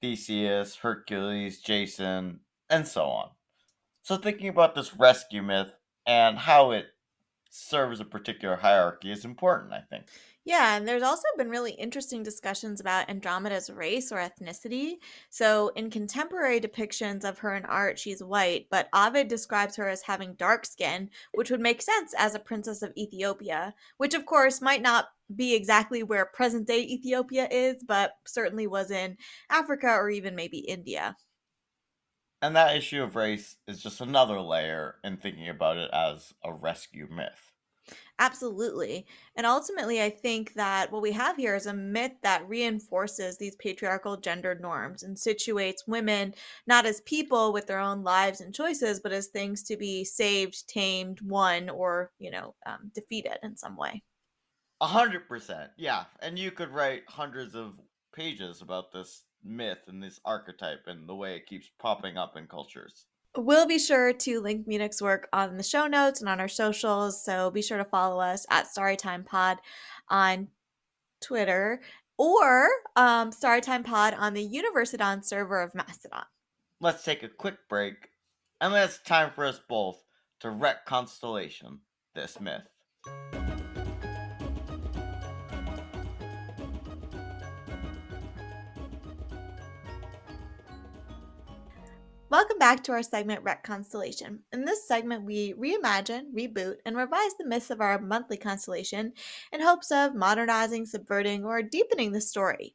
Theseus, 0.00 0.76
Hercules, 0.76 1.60
Jason, 1.60 2.40
and 2.68 2.86
so 2.86 3.04
on. 3.04 3.30
So, 4.02 4.16
thinking 4.16 4.48
about 4.48 4.74
this 4.74 4.94
rescue 4.96 5.42
myth 5.42 5.72
and 6.06 6.38
how 6.38 6.72
it 6.72 6.86
serves 7.50 8.00
a 8.00 8.04
particular 8.04 8.56
hierarchy 8.56 9.10
is 9.10 9.24
important, 9.24 9.72
I 9.72 9.80
think. 9.80 10.06
Yeah, 10.46 10.76
and 10.76 10.86
there's 10.86 11.02
also 11.02 11.26
been 11.38 11.48
really 11.48 11.72
interesting 11.72 12.22
discussions 12.22 12.78
about 12.78 13.08
Andromeda's 13.08 13.70
race 13.70 14.12
or 14.12 14.16
ethnicity. 14.16 14.96
So, 15.30 15.68
in 15.68 15.90
contemporary 15.90 16.60
depictions 16.60 17.24
of 17.24 17.38
her 17.38 17.54
in 17.54 17.64
art, 17.64 17.98
she's 17.98 18.22
white, 18.22 18.66
but 18.70 18.90
Ovid 18.92 19.28
describes 19.28 19.76
her 19.76 19.88
as 19.88 20.02
having 20.02 20.34
dark 20.34 20.66
skin, 20.66 21.10
which 21.32 21.50
would 21.50 21.60
make 21.60 21.80
sense 21.80 22.12
as 22.18 22.34
a 22.34 22.38
princess 22.38 22.82
of 22.82 22.92
Ethiopia, 22.96 23.74
which, 23.96 24.12
of 24.12 24.26
course, 24.26 24.60
might 24.60 24.82
not 24.82 25.06
be 25.34 25.54
exactly 25.54 26.02
where 26.02 26.26
present 26.26 26.66
day 26.66 26.82
Ethiopia 26.82 27.48
is, 27.50 27.82
but 27.82 28.12
certainly 28.26 28.66
was 28.66 28.90
in 28.90 29.16
Africa 29.48 29.88
or 29.88 30.10
even 30.10 30.34
maybe 30.34 30.58
India. 30.58 31.16
And 32.40 32.54
that 32.54 32.76
issue 32.76 33.02
of 33.02 33.16
race 33.16 33.56
is 33.66 33.82
just 33.82 34.00
another 34.00 34.40
layer 34.40 35.00
in 35.02 35.16
thinking 35.16 35.48
about 35.48 35.78
it 35.78 35.90
as 35.92 36.32
a 36.44 36.52
rescue 36.52 37.08
myth. 37.10 37.43
Absolutely. 38.20 39.06
And 39.36 39.44
ultimately, 39.46 40.00
I 40.02 40.08
think 40.10 40.54
that 40.54 40.90
what 40.92 41.02
we 41.02 41.10
have 41.12 41.36
here 41.36 41.54
is 41.56 41.66
a 41.66 41.74
myth 41.74 42.12
that 42.22 42.48
reinforces 42.48 43.38
these 43.38 43.56
patriarchal 43.56 44.16
gender 44.16 44.54
norms 44.56 45.02
and 45.02 45.16
situates 45.16 45.86
women 45.88 46.34
not 46.66 46.86
as 46.86 47.00
people 47.02 47.52
with 47.52 47.66
their 47.66 47.80
own 47.80 48.02
lives 48.04 48.40
and 48.40 48.54
choices, 48.54 49.00
but 49.00 49.12
as 49.12 49.26
things 49.28 49.62
to 49.64 49.76
be 49.76 50.04
saved, 50.04 50.68
tamed, 50.68 51.20
won, 51.22 51.68
or, 51.68 52.12
you 52.18 52.30
know, 52.30 52.54
um, 52.66 52.90
defeated 52.94 53.38
in 53.42 53.56
some 53.56 53.76
way. 53.76 54.02
A 54.80 54.86
hundred 54.86 55.26
percent. 55.26 55.72
Yeah. 55.76 56.04
And 56.20 56.38
you 56.38 56.52
could 56.52 56.70
write 56.70 57.08
hundreds 57.08 57.56
of 57.56 57.80
pages 58.12 58.62
about 58.62 58.92
this 58.92 59.24
myth 59.42 59.88
and 59.88 60.00
this 60.00 60.20
archetype 60.24 60.86
and 60.86 61.08
the 61.08 61.16
way 61.16 61.34
it 61.34 61.46
keeps 61.46 61.68
popping 61.80 62.16
up 62.16 62.36
in 62.36 62.46
cultures. 62.46 63.06
We'll 63.36 63.66
be 63.66 63.80
sure 63.80 64.12
to 64.12 64.40
link 64.40 64.66
Munich's 64.68 65.02
work 65.02 65.28
on 65.32 65.56
the 65.56 65.62
show 65.64 65.86
notes 65.86 66.20
and 66.20 66.28
on 66.28 66.40
our 66.40 66.48
socials. 66.48 67.24
So 67.24 67.50
be 67.50 67.62
sure 67.62 67.78
to 67.78 67.84
follow 67.84 68.20
us 68.20 68.46
at 68.48 68.66
Storytime 68.66 69.26
Pod 69.26 69.58
on 70.08 70.48
Twitter 71.20 71.80
or 72.16 72.68
um, 72.94 73.30
Storytime 73.30 73.84
Pod 73.84 74.14
on 74.14 74.34
the 74.34 74.48
Universeodon 74.48 75.24
server 75.24 75.60
of 75.60 75.74
Mastodon. 75.74 76.26
Let's 76.80 77.02
take 77.02 77.22
a 77.22 77.28
quick 77.28 77.56
break, 77.68 78.10
and 78.60 78.72
then 78.72 78.84
it's 78.84 78.98
time 78.98 79.30
for 79.34 79.44
us 79.46 79.60
both 79.68 80.02
to 80.40 80.50
wreck 80.50 80.84
Constellation, 80.84 81.80
this 82.14 82.40
myth. 82.40 82.68
Welcome 92.34 92.58
back 92.58 92.82
to 92.82 92.90
our 92.90 93.04
segment 93.04 93.44
Wreck 93.44 93.62
Constellation. 93.62 94.40
In 94.52 94.64
this 94.64 94.88
segment, 94.88 95.22
we 95.22 95.54
reimagine, 95.54 96.32
reboot, 96.36 96.78
and 96.84 96.96
revise 96.96 97.36
the 97.38 97.46
myths 97.46 97.70
of 97.70 97.80
our 97.80 98.00
monthly 98.00 98.36
constellation 98.36 99.12
in 99.52 99.62
hopes 99.62 99.92
of 99.92 100.16
modernizing, 100.16 100.84
subverting, 100.84 101.44
or 101.44 101.62
deepening 101.62 102.10
the 102.10 102.20
story. 102.20 102.74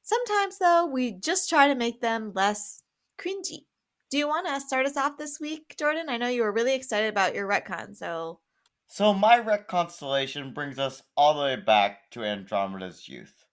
Sometimes, 0.00 0.56
though, 0.56 0.86
we 0.86 1.12
just 1.12 1.50
try 1.50 1.68
to 1.68 1.74
make 1.74 2.00
them 2.00 2.32
less 2.34 2.82
cringy. 3.18 3.66
Do 4.10 4.16
you 4.16 4.26
want 4.26 4.46
to 4.46 4.58
start 4.58 4.86
us 4.86 4.96
off 4.96 5.18
this 5.18 5.38
week, 5.38 5.74
Jordan? 5.78 6.06
I 6.08 6.16
know 6.16 6.28
you 6.28 6.40
were 6.40 6.50
really 6.50 6.74
excited 6.74 7.10
about 7.10 7.34
your 7.34 7.46
retcon, 7.46 7.94
so. 7.94 8.40
So, 8.86 9.12
my 9.12 9.38
Wreck 9.38 9.68
Constellation 9.68 10.54
brings 10.54 10.78
us 10.78 11.02
all 11.14 11.34
the 11.34 11.42
way 11.42 11.56
back 11.56 12.10
to 12.12 12.24
Andromeda's 12.24 13.06
youth. 13.06 13.44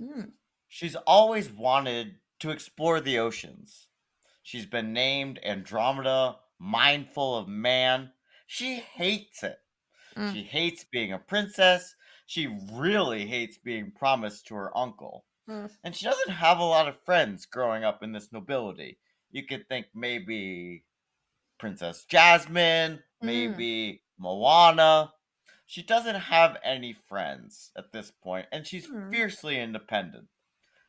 Hmm. 0.00 0.26
She's 0.68 0.94
always 0.94 1.50
wanted 1.50 2.14
to 2.38 2.50
explore 2.50 3.00
the 3.00 3.18
oceans 3.18 3.88
She's 4.44 4.66
been 4.66 4.92
named 4.92 5.40
Andromeda, 5.42 6.36
mindful 6.58 7.36
of 7.36 7.48
man. 7.48 8.10
She 8.46 8.76
hates 8.76 9.42
it. 9.42 9.58
Mm. 10.16 10.34
She 10.34 10.42
hates 10.42 10.84
being 10.84 11.14
a 11.14 11.18
princess. 11.18 11.94
She 12.26 12.54
really 12.70 13.26
hates 13.26 13.56
being 13.56 13.90
promised 13.90 14.46
to 14.46 14.54
her 14.54 14.76
uncle. 14.76 15.24
Mm. 15.48 15.70
And 15.82 15.96
she 15.96 16.04
doesn't 16.04 16.34
have 16.34 16.58
a 16.58 16.64
lot 16.64 16.88
of 16.88 17.02
friends 17.06 17.46
growing 17.46 17.84
up 17.84 18.02
in 18.02 18.12
this 18.12 18.32
nobility. 18.32 18.98
You 19.30 19.46
could 19.46 19.66
think 19.66 19.86
maybe 19.94 20.84
Princess 21.58 22.04
Jasmine, 22.04 22.96
mm. 22.96 23.00
maybe 23.22 24.02
Moana. 24.18 25.14
She 25.64 25.82
doesn't 25.82 26.16
have 26.16 26.58
any 26.62 26.92
friends 26.92 27.72
at 27.78 27.92
this 27.92 28.10
point, 28.10 28.46
and 28.52 28.66
she's 28.66 28.86
mm. 28.86 29.10
fiercely 29.10 29.58
independent. 29.58 30.26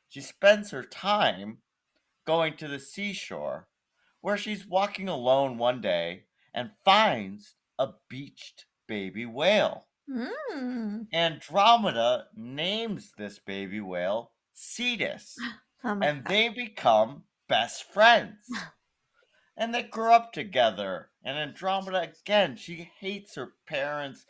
She 0.09 0.19
spends 0.19 0.71
her 0.71 0.83
time 0.83 1.59
going 2.25 2.55
to 2.57 2.67
the 2.67 2.79
seashore, 2.79 3.67
where 4.21 4.37
she's 4.37 4.67
walking 4.67 5.07
alone 5.07 5.57
one 5.57 5.81
day 5.81 6.23
and 6.53 6.71
finds 6.83 7.55
a 7.77 7.89
beached 8.09 8.65
baby 8.87 9.25
whale. 9.25 9.87
Mm. 10.09 11.07
Andromeda 11.13 12.25
names 12.35 13.11
this 13.17 13.39
baby 13.39 13.79
whale 13.81 14.31
Cetus, 14.53 15.35
oh 15.83 15.99
and 16.01 16.23
God. 16.23 16.31
they 16.31 16.49
become 16.49 17.23
best 17.47 17.83
friends. 17.91 18.47
and 19.57 19.73
they 19.73 19.83
grow 19.83 20.13
up 20.13 20.33
together. 20.33 21.09
And 21.23 21.37
Andromeda, 21.37 22.11
again, 22.23 22.55
she 22.55 22.91
hates 22.99 23.35
her 23.35 23.53
parents. 23.67 24.25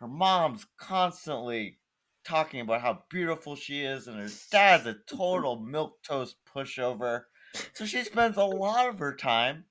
Her 0.00 0.08
mom's 0.08 0.66
constantly 0.78 1.78
talking 2.24 2.60
about 2.60 2.82
how 2.82 3.02
beautiful 3.10 3.56
she 3.56 3.82
is, 3.82 4.06
and 4.06 4.18
her 4.18 4.28
dad's 4.50 4.86
a 4.86 4.94
total 5.06 5.58
milquetoast 5.60 6.34
pushover. 6.54 7.22
So 7.72 7.84
she 7.84 8.04
spends 8.04 8.36
a 8.36 8.44
lot 8.44 8.88
of 8.88 8.98
her 8.98 9.14
time 9.14 9.64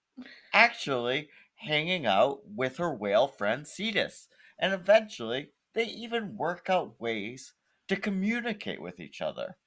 actually 0.53 1.29
hanging 1.55 2.05
out 2.05 2.39
with 2.47 2.77
her 2.77 2.93
whale 2.93 3.27
friend 3.27 3.67
Cetus. 3.67 4.27
And 4.57 4.73
eventually, 4.73 5.49
they 5.73 5.85
even 5.85 6.37
work 6.37 6.69
out 6.69 6.99
ways 6.99 7.53
to 7.87 7.95
communicate 7.95 8.81
with 8.81 8.99
each 8.99 9.21
other. 9.21 9.57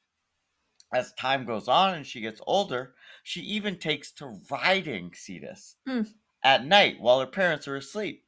As 0.95 1.13
time 1.15 1.47
goes 1.47 1.69
on 1.69 1.95
and 1.95 2.07
she 2.07 2.21
gets 2.21 2.41
older, 2.47 2.95
she 3.23 3.41
even 3.41 3.79
takes 3.79 4.13
to 4.13 4.39
riding 4.51 5.13
Cetus 5.15 5.77
mm. 5.89 6.09
at 6.43 6.67
night 6.67 7.01
while 7.01 7.21
her 7.21 7.27
parents 7.27 7.67
are 7.67 7.77
asleep. 7.77 8.25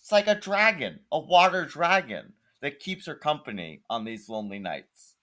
It's 0.00 0.10
like 0.10 0.26
a 0.26 0.34
dragon, 0.34 1.00
a 1.12 1.18
water 1.18 1.64
dragon, 1.64 2.32
that 2.60 2.80
keeps 2.80 3.06
her 3.06 3.14
company 3.14 3.82
on 3.88 4.04
these 4.04 4.28
lonely 4.28 4.58
nights. 4.58 5.14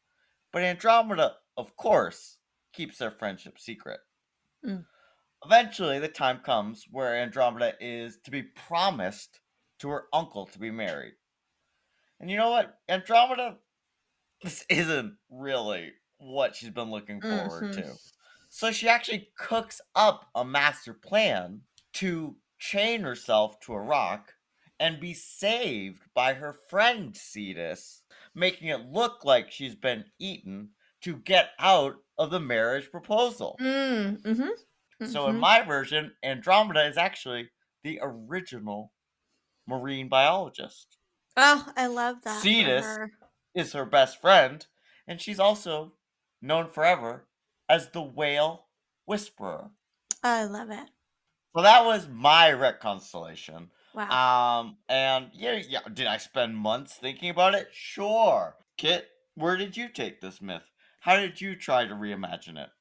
But 0.51 0.63
Andromeda, 0.63 1.35
of 1.57 1.75
course, 1.75 2.34
keeps 2.75 2.97
their 2.97 3.11
friendship 3.11 3.57
secret. 3.59 3.99
Mm. 4.65 4.85
Eventually, 5.45 5.99
the 5.99 6.07
time 6.07 6.39
comes 6.39 6.85
where 6.91 7.15
Andromeda 7.15 7.73
is 7.79 8.17
to 8.23 8.31
be 8.31 8.41
promised 8.43 9.39
to 9.79 9.89
her 9.89 10.05
uncle 10.13 10.45
to 10.47 10.59
be 10.59 10.71
married. 10.71 11.13
And 12.19 12.31
you 12.31 12.37
know 12.37 12.49
what? 12.49 12.79
Andromeda, 12.89 13.57
this 14.43 14.65
isn't 14.69 15.15
really 15.29 15.91
what 16.17 16.55
she's 16.55 16.69
been 16.69 16.91
looking 16.91 17.21
forward 17.21 17.63
mm-hmm. 17.63 17.81
to. 17.81 17.93
So 18.49 18.71
she 18.71 18.87
actually 18.87 19.29
cooks 19.37 19.81
up 19.95 20.29
a 20.33 20.45
master 20.45 20.93
plan 20.93 21.61
to 21.93 22.35
chain 22.57 23.01
herself 23.01 23.59
to 23.61 23.73
a 23.73 23.81
rock 23.81 24.33
and 24.79 24.99
be 24.99 25.13
saved 25.13 26.03
by 26.13 26.33
her 26.33 26.53
friend 26.53 27.15
Cetus, 27.15 28.01
making 28.33 28.69
it 28.69 28.91
look 28.91 29.23
like 29.23 29.51
she's 29.51 29.75
been 29.75 30.05
eaten 30.19 30.69
to 31.05 31.15
get 31.15 31.51
out 31.59 31.97
of 32.17 32.31
the 32.31 32.39
marriage 32.39 32.89
proposal. 32.89 33.57
Mm, 33.61 34.21
mm-hmm. 34.21 34.41
mm-hmm. 34.41 35.05
So 35.05 35.27
in 35.27 35.37
my 35.37 35.61
version, 35.61 36.13
Andromeda 36.23 36.87
is 36.87 36.97
actually 36.97 37.49
the 37.83 37.99
original 38.01 38.91
marine 39.67 40.09
biologist. 40.09 40.97
Oh, 41.37 41.67
I 41.77 41.85
love 41.85 42.17
that. 42.23 42.41
Cetus 42.41 42.85
her. 42.85 43.11
is 43.53 43.73
her 43.73 43.85
best 43.85 44.19
friend, 44.19 44.65
and 45.07 45.21
she's 45.21 45.39
also 45.39 45.93
known 46.41 46.69
forever 46.69 47.27
as 47.69 47.91
the 47.91 48.01
whale 48.01 48.65
whisperer. 49.05 49.69
I 50.23 50.45
love 50.45 50.71
it. 50.71 50.89
So 51.55 51.61
that 51.61 51.85
was 51.85 52.07
my 52.11 52.51
Rec 52.51 52.81
constellation. 52.81 53.69
Wow. 53.93 54.59
Um, 54.59 54.77
and 54.89 55.29
yeah, 55.33 55.61
yeah, 55.69 55.79
did 55.93 56.07
I 56.07 56.17
spend 56.17 56.57
months 56.57 56.95
thinking 56.95 57.29
about 57.29 57.53
it? 57.53 57.67
Sure. 57.71 58.55
Kit, 58.75 59.07
where 59.35 59.55
did 59.55 59.77
you 59.77 59.87
take 59.87 60.19
this 60.19 60.41
myth? 60.41 60.63
How 61.05 61.15
did 61.15 61.39
you 61.39 61.55
try 61.55 61.85
to 61.85 61.95
reimagine 61.95 62.61
it? 62.61 62.71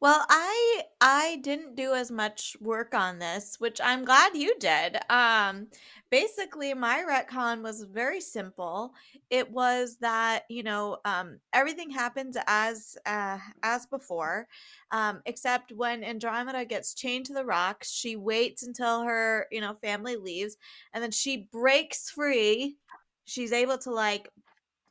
Well, 0.00 0.24
I 0.30 0.84
I 1.02 1.36
didn't 1.42 1.74
do 1.74 1.92
as 1.92 2.10
much 2.10 2.56
work 2.58 2.94
on 2.94 3.18
this, 3.18 3.60
which 3.60 3.78
I'm 3.82 4.06
glad 4.06 4.34
you 4.34 4.54
did. 4.58 4.96
Um, 5.10 5.68
basically, 6.10 6.72
my 6.72 7.04
retcon 7.06 7.62
was 7.62 7.82
very 7.84 8.20
simple. 8.22 8.94
It 9.28 9.50
was 9.50 9.98
that 9.98 10.44
you 10.48 10.62
know 10.62 11.00
um, 11.04 11.40
everything 11.52 11.90
happens 11.90 12.38
as 12.46 12.96
uh, 13.04 13.38
as 13.62 13.84
before, 13.86 14.48
um, 14.90 15.20
except 15.26 15.70
when 15.72 16.02
Andromeda 16.02 16.64
gets 16.64 16.94
chained 16.94 17.26
to 17.26 17.34
the 17.34 17.44
rocks, 17.44 17.90
she 17.92 18.16
waits 18.16 18.62
until 18.62 19.02
her 19.02 19.48
you 19.50 19.60
know 19.60 19.74
family 19.74 20.16
leaves, 20.16 20.56
and 20.94 21.02
then 21.04 21.10
she 21.10 21.36
breaks 21.52 22.10
free. 22.10 22.78
She's 23.26 23.52
able 23.52 23.76
to 23.78 23.90
like 23.92 24.30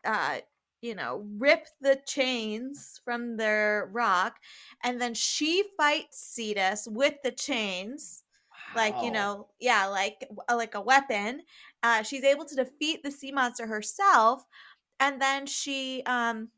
uh 0.06 0.40
you 0.82 0.96
know, 0.96 1.26
rip 1.38 1.68
the 1.82 2.00
chains 2.06 3.00
from 3.04 3.38
their 3.38 3.90
rock, 3.92 4.38
and 4.84 5.02
then 5.02 5.14
she 5.14 5.64
fights 5.78 6.20
Cetus 6.20 6.88
with 6.90 7.16
the 7.24 7.32
chains, 7.32 8.24
wow. 8.52 8.82
like 8.82 9.04
you 9.04 9.12
know, 9.12 9.48
yeah, 9.60 9.86
like 9.86 10.28
uh, 10.50 10.56
like 10.56 10.76
a 10.76 10.82
weapon. 10.82 11.42
Uh, 11.84 12.04
she's 12.04 12.24
able 12.24 12.46
to 12.46 12.56
defeat 12.56 13.04
the 13.04 13.12
sea 13.12 13.32
monster 13.32 13.68
herself, 13.68 14.46
and 15.00 15.22
then 15.22 15.46
she 15.46 16.04
um, 16.06 16.50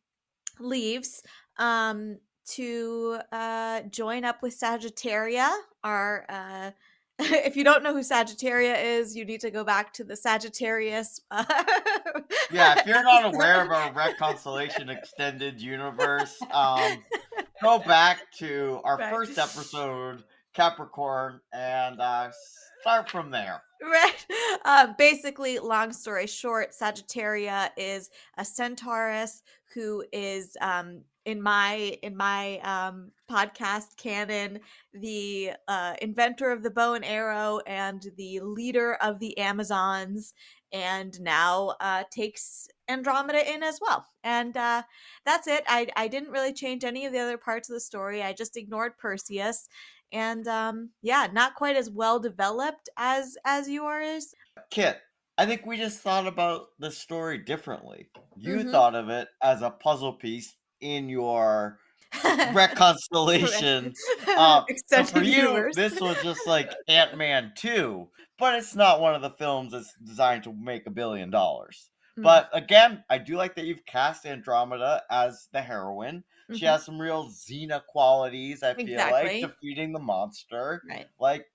leaves 0.60 1.24
um, 1.58 2.18
to 2.46 3.20
uh, 3.32 3.82
join 3.84 4.26
up 4.26 4.42
with 4.42 4.58
Sagittaria, 4.60 5.52
our 5.84 6.26
uh, 6.30 6.72
if 7.20 7.56
you 7.56 7.64
don't 7.64 7.84
know 7.84 7.94
who 7.94 8.02
Sagittaria 8.02 8.76
is, 8.84 9.16
you 9.16 9.26
need 9.26 9.42
to 9.42 9.52
go 9.52 9.64
back 9.64 9.94
to 9.94 10.04
the 10.04 10.16
Sagittarius. 10.16 11.22
Uh, 11.30 11.44
yeah, 12.52 12.80
if 12.80 12.86
you're 12.86 13.04
not 13.04 13.26
aware 13.34 13.64
of 13.64 13.72
our 13.72 13.92
Rec 13.94 14.18
Constellation 14.18 14.90
Extended 14.90 15.62
Universe, 15.62 16.42
um, 16.52 17.04
go 17.62 17.80
back 17.88 18.32
to 18.38 18.82
our 18.84 18.98
right. 18.98 19.14
first 19.14 19.38
episode, 19.38 20.24
Capricorn, 20.54 21.40
and 21.54 22.00
uh, 22.00 22.32
start 22.82 23.10
from 23.10 23.30
there. 23.30 23.62
Right. 23.82 24.26
Uh, 24.66 24.94
basically, 24.98 25.60
long 25.60 25.92
story 25.92 26.28
short, 26.28 26.72
Sagittaria 26.72 27.70
is 27.78 28.10
a 28.38 28.46
centaurus 28.46 29.44
who 29.74 30.04
is 30.12 30.56
um, 30.62 31.02
in 31.26 31.42
my 31.42 31.98
in 32.02 32.16
my 32.16 32.60
um, 32.60 33.12
podcast 33.30 33.96
canon 33.98 34.60
the 34.94 35.52
uh, 35.68 35.94
inventor 36.02 36.52
of 36.52 36.64
the 36.64 36.72
bow 36.72 36.94
and 36.94 37.06
arrow 37.06 37.60
and 37.68 38.08
the 38.18 38.40
leader 38.42 38.96
of 38.96 39.20
the 39.20 39.38
amazons 39.38 40.34
and 40.74 41.20
now 41.20 41.76
uh, 41.80 42.04
takes 42.12 42.68
andromeda 42.88 43.54
in 43.54 43.64
as 43.64 43.80
well. 43.82 44.06
And 44.24 44.56
uh, 44.56 44.84
that's 45.26 45.48
it. 45.48 45.64
I, 45.68 45.88
I 45.96 46.08
didn't 46.08 46.32
really 46.32 46.54
change 46.54 46.84
any 46.84 47.06
of 47.06 47.14
the 47.14 47.20
other 47.20 47.38
parts 47.38 47.70
of 47.70 47.74
the 47.74 47.82
story. 47.82 48.24
I 48.24 48.34
just 48.34 48.58
ignored 48.58 48.98
perseus. 48.98 49.68
And 50.14 50.48
um, 50.48 50.90
yeah 51.02 51.28
not 51.32 51.56
quite 51.56 51.78
as 51.78 51.90
well 51.90 52.20
developed 52.20 52.90
as 52.98 53.38
as 53.46 53.70
yours. 53.70 54.34
Kit 54.70 55.00
I 55.38 55.46
think 55.46 55.66
we 55.66 55.78
just 55.78 56.02
thought 56.02 56.28
about 56.28 56.68
the 56.80 56.92
story 56.92 57.38
differently. 57.38 58.10
You 58.36 58.58
mm-hmm. 58.58 58.72
thought 58.72 58.96
of 58.96 59.10
it 59.10 59.30
as 59.42 59.62
a 59.62 59.72
puzzle 59.72 60.14
piece 60.14 60.56
in 60.82 61.10
your 61.10 61.80
Rec 62.54 62.76
constellation. 62.76 63.94
Uh, 64.28 64.64
so 64.88 65.04
for 65.06 65.24
you, 65.24 65.50
universe. 65.50 65.76
this 65.76 66.00
was 66.00 66.18
just 66.24 66.46
like 66.46 66.72
Ant 66.88 67.18
Man 67.18 67.54
2, 67.56 68.08
but 68.38 68.56
it's 68.56 68.76
not 68.76 69.00
one 69.00 69.16
of 69.16 69.22
the 69.22 69.32
films 69.32 69.72
that's 69.72 69.94
designed 70.04 70.44
to 70.44 70.54
make 70.54 70.86
a 70.88 70.92
billion 70.92 71.30
dollars. 71.30 71.90
Mm. 72.20 72.24
But 72.24 72.50
again, 72.54 73.04
I 73.10 73.18
do 73.18 73.36
like 73.38 73.56
that 73.56 73.66
you've 73.66 73.86
cast 73.86 74.26
Andromeda 74.26 75.04
as 75.10 75.48
the 75.54 75.62
heroine. 75.62 76.18
Mm-hmm. 76.50 76.56
She 76.56 76.66
has 76.66 76.84
some 76.84 77.00
real 77.00 77.30
Xena 77.30 77.82
qualities, 77.86 78.64
I 78.64 78.74
feel 78.74 78.90
exactly. 78.90 79.42
like, 79.42 79.52
defeating 79.52 79.94
the 79.94 80.00
monster. 80.00 80.82
Right. 80.90 81.06
Like, 81.20 81.46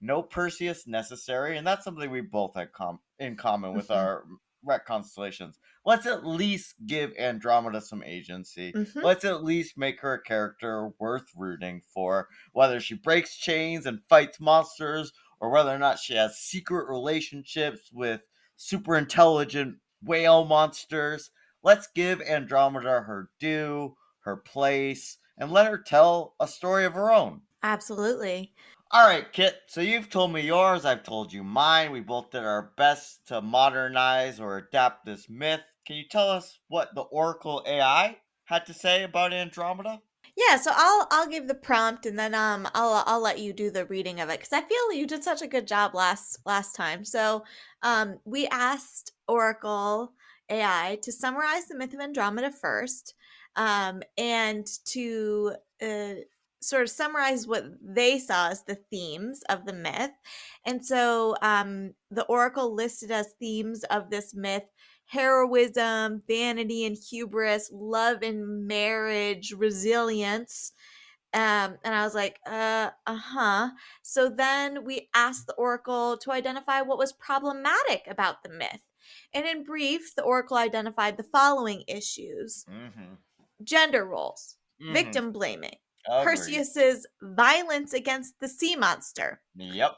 no 0.00 0.22
Perseus 0.22 0.86
necessary, 0.86 1.56
and 1.56 1.66
that's 1.66 1.84
something 1.84 2.10
we 2.10 2.20
both 2.20 2.54
had 2.54 2.72
com- 2.72 3.00
in 3.18 3.36
common 3.36 3.74
with 3.74 3.88
mm-hmm. 3.88 3.98
our 3.98 4.24
Rec 4.64 4.86
constellations 4.86 5.58
let's 5.84 6.06
at 6.06 6.26
least 6.26 6.74
give 6.86 7.12
Andromeda 7.18 7.80
some 7.80 8.02
agency. 8.04 8.72
Mm-hmm. 8.72 9.00
Let's 9.00 9.24
at 9.24 9.44
least 9.44 9.76
make 9.76 10.00
her 10.00 10.14
a 10.14 10.22
character 10.22 10.90
worth 10.98 11.26
rooting 11.36 11.82
for, 11.92 12.28
whether 12.52 12.80
she 12.80 12.94
breaks 12.94 13.36
chains 13.36 13.86
and 13.86 14.00
fights 14.08 14.40
monsters, 14.40 15.12
or 15.40 15.50
whether 15.50 15.70
or 15.70 15.78
not 15.78 15.98
she 15.98 16.14
has 16.14 16.38
secret 16.38 16.88
relationships 16.88 17.90
with 17.92 18.22
super 18.56 18.96
intelligent 18.96 19.76
whale 20.02 20.44
monsters. 20.44 21.30
Let's 21.62 21.88
give 21.94 22.20
Andromeda 22.20 23.02
her 23.02 23.30
due, 23.38 23.96
her 24.20 24.36
place, 24.36 25.18
and 25.36 25.50
let 25.50 25.66
her 25.66 25.78
tell 25.78 26.34
a 26.40 26.48
story 26.48 26.84
of 26.84 26.94
her 26.94 27.10
own. 27.10 27.42
Absolutely. 27.62 28.52
All 28.90 29.06
right, 29.06 29.32
Kit. 29.32 29.56
So 29.66 29.80
you've 29.80 30.08
told 30.08 30.32
me 30.32 30.42
yours, 30.42 30.84
I've 30.84 31.02
told 31.02 31.32
you 31.32 31.42
mine. 31.42 31.90
We 31.90 32.00
both 32.00 32.30
did 32.30 32.44
our 32.44 32.72
best 32.76 33.26
to 33.28 33.40
modernize 33.40 34.38
or 34.38 34.58
adapt 34.58 35.04
this 35.04 35.28
myth. 35.28 35.62
Can 35.86 35.96
you 35.96 36.04
tell 36.08 36.28
us 36.28 36.58
what 36.68 36.94
the 36.94 37.02
Oracle 37.02 37.62
AI 37.66 38.18
had 38.44 38.66
to 38.66 38.74
say 38.74 39.02
about 39.02 39.32
Andromeda? 39.32 40.00
Yeah, 40.36 40.56
so 40.56 40.72
I'll 40.74 41.06
I'll 41.10 41.28
give 41.28 41.46
the 41.46 41.54
prompt 41.54 42.06
and 42.06 42.18
then 42.18 42.34
um 42.34 42.68
I'll 42.74 43.04
I'll 43.06 43.20
let 43.20 43.38
you 43.38 43.52
do 43.52 43.70
the 43.70 43.86
reading 43.86 44.20
of 44.20 44.30
it 44.30 44.40
because 44.40 44.52
I 44.52 44.62
feel 44.62 44.92
you 44.92 45.06
did 45.06 45.22
such 45.22 45.42
a 45.42 45.46
good 45.46 45.66
job 45.66 45.94
last 45.94 46.38
last 46.44 46.74
time. 46.74 47.04
So 47.04 47.44
um 47.82 48.18
we 48.24 48.48
asked 48.48 49.12
Oracle 49.28 50.12
AI 50.50 50.98
to 51.02 51.12
summarize 51.12 51.66
the 51.66 51.76
myth 51.76 51.94
of 51.94 52.00
Andromeda 52.00 52.50
first, 52.50 53.14
um, 53.56 54.02
and 54.18 54.66
to 54.86 55.54
uh, 55.82 56.14
sort 56.60 56.82
of 56.82 56.90
summarize 56.90 57.46
what 57.46 57.64
they 57.82 58.18
saw 58.18 58.48
as 58.48 58.64
the 58.64 58.76
themes 58.90 59.42
of 59.48 59.66
the 59.66 59.72
myth. 59.72 60.12
And 60.64 60.84
so 60.84 61.36
um, 61.42 61.94
the 62.10 62.24
Oracle 62.24 62.74
listed 62.74 63.10
as 63.10 63.34
themes 63.38 63.84
of 63.84 64.10
this 64.10 64.34
myth 64.34 64.64
heroism, 65.14 66.22
vanity 66.26 66.84
and 66.84 66.96
hubris, 66.96 67.70
love 67.72 68.22
and 68.22 68.66
marriage, 68.66 69.54
resilience. 69.56 70.72
Um, 71.32 71.78
and 71.84 71.94
I 71.94 72.04
was 72.04 72.14
like, 72.14 72.38
uh, 72.46 72.90
uh 73.06 73.16
huh. 73.16 73.68
So 74.02 74.28
then 74.28 74.84
we 74.84 75.08
asked 75.14 75.46
the 75.46 75.54
Oracle 75.54 76.16
to 76.18 76.32
identify 76.32 76.80
what 76.80 76.98
was 76.98 77.12
problematic 77.12 78.02
about 78.08 78.42
the 78.42 78.50
myth. 78.50 78.80
And 79.32 79.46
in 79.46 79.64
brief, 79.64 80.14
the 80.16 80.22
Oracle 80.22 80.56
identified 80.56 81.16
the 81.16 81.24
following 81.24 81.84
issues 81.88 82.64
mm-hmm. 82.70 83.14
gender 83.62 84.04
roles, 84.06 84.56
mm-hmm. 84.82 84.92
victim 84.92 85.32
blaming, 85.32 85.76
Agreed. 86.08 86.24
Perseus's 86.24 87.06
violence 87.22 87.92
against 87.92 88.34
the 88.40 88.48
sea 88.48 88.76
monster. 88.76 89.40
Yep. 89.56 89.96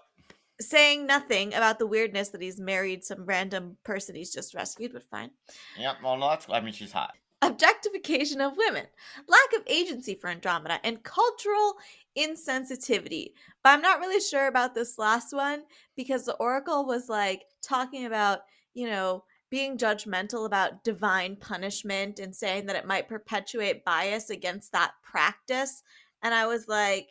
Saying 0.60 1.06
nothing 1.06 1.54
about 1.54 1.78
the 1.78 1.86
weirdness 1.86 2.30
that 2.30 2.40
he's 2.40 2.58
married 2.58 3.04
some 3.04 3.26
random 3.26 3.76
person 3.84 4.14
he's 4.14 4.32
just 4.32 4.54
rescued, 4.54 4.92
but 4.92 5.02
fine. 5.02 5.30
Yep. 5.78 5.96
Well, 6.02 6.16
no, 6.16 6.30
that's. 6.30 6.46
I 6.50 6.60
mean, 6.60 6.72
she's 6.72 6.92
hot. 6.92 7.14
Objectification 7.42 8.40
of 8.40 8.56
women, 8.56 8.86
lack 9.28 9.52
of 9.54 9.62
agency 9.66 10.14
for 10.14 10.30
Andromeda, 10.30 10.80
and 10.82 11.02
cultural 11.02 11.76
insensitivity. 12.18 13.32
But 13.62 13.70
I'm 13.70 13.82
not 13.82 14.00
really 14.00 14.20
sure 14.20 14.46
about 14.46 14.74
this 14.74 14.98
last 14.98 15.34
one 15.34 15.64
because 15.96 16.24
the 16.24 16.36
Oracle 16.36 16.86
was 16.86 17.10
like 17.10 17.42
talking 17.62 18.06
about, 18.06 18.40
you 18.72 18.88
know, 18.88 19.24
being 19.50 19.78
judgmental 19.78 20.46
about 20.46 20.82
divine 20.82 21.36
punishment 21.36 22.18
and 22.18 22.34
saying 22.34 22.66
that 22.66 22.76
it 22.76 22.86
might 22.86 23.08
perpetuate 23.08 23.84
bias 23.84 24.30
against 24.30 24.72
that 24.72 24.92
practice. 25.02 25.82
And 26.22 26.34
I 26.34 26.46
was 26.46 26.66
like, 26.68 27.08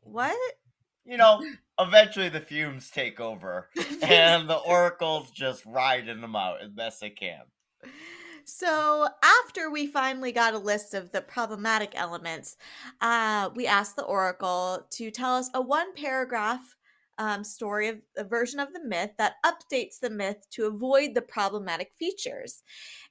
what? 0.00 0.36
You 1.04 1.16
know, 1.18 1.44
eventually 1.78 2.28
the 2.28 2.40
fumes 2.40 2.90
take 2.90 3.20
over 3.20 3.68
and 4.02 4.48
the 4.48 4.56
oracles 4.56 5.30
just 5.30 5.64
riding 5.66 6.20
them 6.20 6.36
out 6.36 6.62
as 6.62 6.70
best 6.70 7.00
they 7.00 7.10
can. 7.10 7.42
So 8.46 9.08
after 9.22 9.70
we 9.70 9.86
finally 9.86 10.32
got 10.32 10.54
a 10.54 10.58
list 10.58 10.92
of 10.92 11.12
the 11.12 11.22
problematic 11.22 11.92
elements, 11.94 12.56
uh, 13.00 13.50
we 13.54 13.66
asked 13.66 13.96
the 13.96 14.04
Oracle 14.04 14.86
to 14.92 15.10
tell 15.10 15.36
us 15.36 15.50
a 15.54 15.62
one 15.62 15.94
paragraph 15.94 16.76
um, 17.18 17.44
story 17.44 17.88
of 17.88 17.98
a 18.16 18.24
version 18.24 18.60
of 18.60 18.72
the 18.72 18.84
myth 18.84 19.10
that 19.18 19.36
updates 19.46 19.98
the 20.00 20.10
myth 20.10 20.46
to 20.50 20.66
avoid 20.66 21.14
the 21.14 21.22
problematic 21.22 21.92
features. 21.98 22.62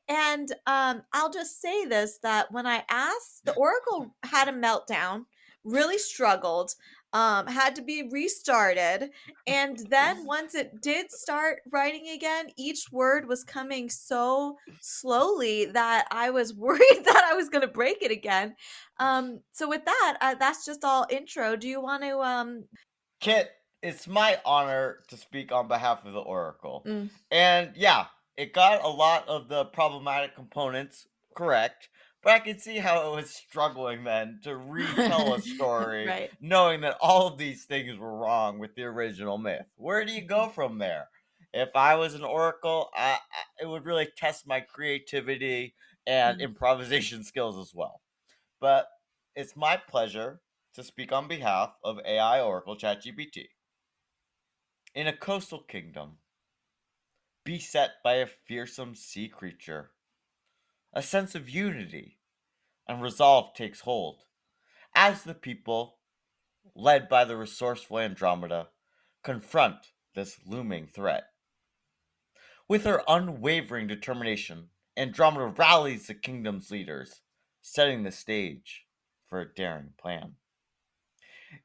And 0.08 0.51
um, 0.67 1.03
I'll 1.13 1.32
just 1.32 1.62
say 1.62 1.86
this 1.86 2.19
that 2.21 2.51
when 2.51 2.67
I 2.67 2.84
asked, 2.89 3.45
the 3.45 3.53
Oracle 3.53 4.15
had 4.23 4.49
a 4.49 4.51
meltdown, 4.51 5.25
really 5.63 5.97
struggled, 5.97 6.75
um, 7.13 7.47
had 7.47 7.76
to 7.76 7.82
be 7.82 8.10
restarted. 8.12 9.12
And 9.47 9.78
then 9.89 10.26
once 10.26 10.56
it 10.56 10.82
did 10.82 11.12
start 11.12 11.62
writing 11.71 12.10
again, 12.10 12.49
each 12.58 12.91
word 12.91 13.28
was 13.28 13.43
coming 13.43 13.89
so 13.89 14.58
slowly 14.82 15.65
that 15.65 16.08
I 16.12 16.32
was 16.32 16.54
worried 16.56 17.06
that 17.06 17.30
I 17.32 17.36
was 17.36 17.49
going 17.49 17.62
to 17.62 17.67
break 17.67 18.02
it 18.02 18.12
again. 18.12 18.56
Um, 18.99 19.39
so, 19.52 19.69
with 19.69 19.86
that, 19.86 20.17
uh, 20.21 20.36
that's 20.36 20.65
just 20.65 20.84
all 20.84 21.06
intro. 21.10 21.56
Do 21.56 21.67
you 21.67 21.82
want 21.82 22.04
to? 22.04 22.19
Um... 22.19 22.65
Kit, 23.19 23.52
it's 23.82 24.08
my 24.08 24.39
honor 24.45 24.99
to 25.10 25.17
speak 25.17 25.52
on 25.52 25.67
behalf 25.67 26.06
of 26.06 26.13
the 26.13 26.19
Oracle. 26.19 26.84
Mm. 26.86 27.10
And 27.32 27.71
yeah, 27.76 28.06
it 28.38 28.54
got 28.54 28.84
a 28.84 28.88
lot 28.88 29.28
of 29.28 29.47
the 29.47 29.65
problematic 29.65 30.36
components 30.36 31.08
correct, 31.36 31.89
but 32.24 32.34
I 32.34 32.40
can 32.40 32.58
see 32.58 32.78
how 32.78 33.12
it 33.12 33.16
was 33.16 33.30
struggling 33.30 34.06
then 34.06 34.40
to 34.44 34.56
retell 34.56 35.34
a 35.34 35.42
story, 35.56 36.08
right. 36.08 36.32
knowing 36.40 36.82
that 36.82 36.98
all 37.02 37.28
of 37.28 37.38
these 37.38 37.66
things 37.66 37.98
were 37.98 38.18
wrong 38.18 38.60
with 38.60 38.76
the 38.76 38.84
original 38.84 39.38
myth. 39.38 39.66
Where 39.76 40.06
do 40.06 40.14
you 40.14 40.22
go 40.22 40.48
from 40.48 40.78
there? 40.78 41.10
If 41.54 41.76
I 41.76 41.96
was 41.96 42.14
an 42.14 42.24
oracle, 42.24 42.90
I, 42.96 43.12
I, 43.12 43.64
it 43.64 43.68
would 43.68 43.86
really 43.86 44.08
test 44.18 44.48
my 44.48 44.62
creativity 44.62 45.76
and 46.08 46.38
mm-hmm. 46.38 46.46
improvisation 46.46 47.24
skills 47.26 47.58
as 47.58 47.76
well. 47.76 48.02
But 48.62 48.88
it's 49.36 49.56
my 49.56 49.78
pleasure 49.78 50.40
to 50.76 50.84
speak 50.84 51.12
on 51.12 51.28
behalf 51.28 51.74
of 51.84 52.00
AI 52.06 52.42
Oracle 52.42 52.78
ChatGPT. 52.78 53.48
In 54.96 55.08
a 55.08 55.16
coastal 55.16 55.60
kingdom, 55.60 56.18
beset 57.44 57.92
by 58.04 58.16
a 58.16 58.28
fearsome 58.48 58.96
sea 58.96 59.28
creature, 59.28 59.92
a 60.93 61.01
sense 61.01 61.36
of 61.36 61.49
unity 61.49 62.19
and 62.88 63.01
resolve 63.01 63.53
takes 63.53 63.82
hold 63.82 64.23
as 64.95 65.23
the 65.23 65.34
people, 65.34 65.97
led 66.75 67.10
by 67.10 67.25
the 67.25 67.36
resourceful 67.36 67.99
Andromeda, 67.99 68.67
confront 69.23 69.91
this 70.15 70.39
looming 70.45 70.88
threat. 70.88 71.23
With 72.67 72.84
her 72.86 73.03
unwavering 73.08 73.88
determination, 73.88 74.69
Andromeda 74.95 75.47
rallies 75.47 76.08
the 76.08 76.13
kingdom's 76.13 76.69
leaders, 76.69 77.21
setting 77.62 78.03
the 78.03 78.12
stage 78.12 78.86
for 79.27 79.41
a 79.41 79.53
daring 79.53 79.93
plan. 79.99 80.34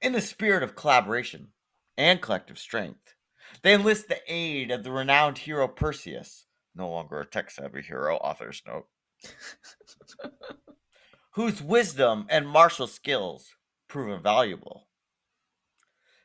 In 0.00 0.12
the 0.12 0.20
spirit 0.20 0.62
of 0.62 0.74
collaboration 0.74 1.48
and 1.96 2.20
collective 2.20 2.58
strength, 2.58 3.14
they 3.62 3.74
enlist 3.74 4.08
the 4.08 4.20
aid 4.26 4.70
of 4.70 4.84
the 4.84 4.92
renowned 4.92 5.38
hero 5.38 5.68
Perseus, 5.68 6.46
no 6.74 6.90
longer 6.90 7.20
a 7.20 7.26
tech 7.26 7.50
savvy 7.50 7.82
hero, 7.82 8.16
author's 8.16 8.62
note, 8.66 8.86
whose 11.32 11.62
wisdom 11.62 12.26
and 12.28 12.48
martial 12.48 12.86
skills 12.86 13.50
prove 13.88 14.16
invaluable. 14.16 14.88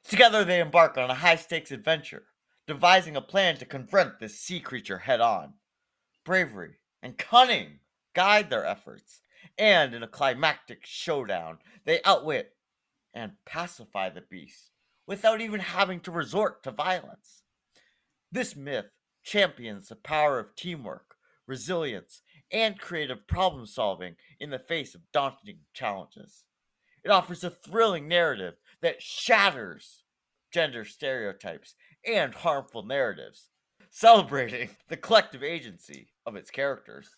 Together 0.08 0.44
they 0.44 0.60
embark 0.60 0.98
on 0.98 1.10
a 1.10 1.16
high 1.16 1.36
stakes 1.36 1.72
adventure, 1.72 2.24
devising 2.68 3.16
a 3.16 3.22
plan 3.22 3.58
to 3.58 3.66
confront 3.66 4.20
this 4.20 4.40
sea 4.40 4.60
creature 4.60 5.00
head 5.00 5.22
on. 5.22 5.54
Bravery 6.26 6.78
and 7.02 7.18
cunning 7.18 7.80
guide 8.14 8.50
their 8.50 8.66
efforts, 8.66 9.22
and 9.58 9.94
in 9.94 10.04
a 10.04 10.08
climactic 10.08 10.86
showdown, 10.86 11.60
they 11.86 12.00
outwit 12.06 12.56
and 13.14 13.34
pacify 13.46 14.10
the 14.10 14.22
beast 14.22 14.72
without 15.06 15.42
even 15.42 15.60
having 15.60 16.00
to 16.00 16.12
resort 16.12 16.64
to 16.64 16.72
violence. 16.72 17.44
This 18.32 18.56
myth 18.56 18.90
champions 19.24 19.90
the 19.90 19.96
power 19.96 20.40
of 20.40 20.56
teamwork, 20.56 21.16
resilience, 21.46 22.22
and 22.52 22.80
creative 22.80 23.28
problem 23.28 23.66
solving 23.66 24.16
in 24.40 24.50
the 24.50 24.60
face 24.60 24.96
of 24.96 25.02
daunting 25.12 25.60
challenges. 25.74 26.46
It 27.04 27.12
offers 27.12 27.44
a 27.44 27.50
thrilling 27.50 28.08
narrative 28.08 28.56
that 28.82 29.02
shatters 29.02 30.04
gender 30.54 30.86
stereotypes 30.86 31.76
and 32.06 32.34
harmful 32.34 32.84
narratives, 32.84 33.50
celebrating 33.90 34.70
the 34.88 34.98
collective 34.98 35.44
agency 35.44 36.10
of 36.26 36.36
its 36.36 36.52
characters. 36.52 37.10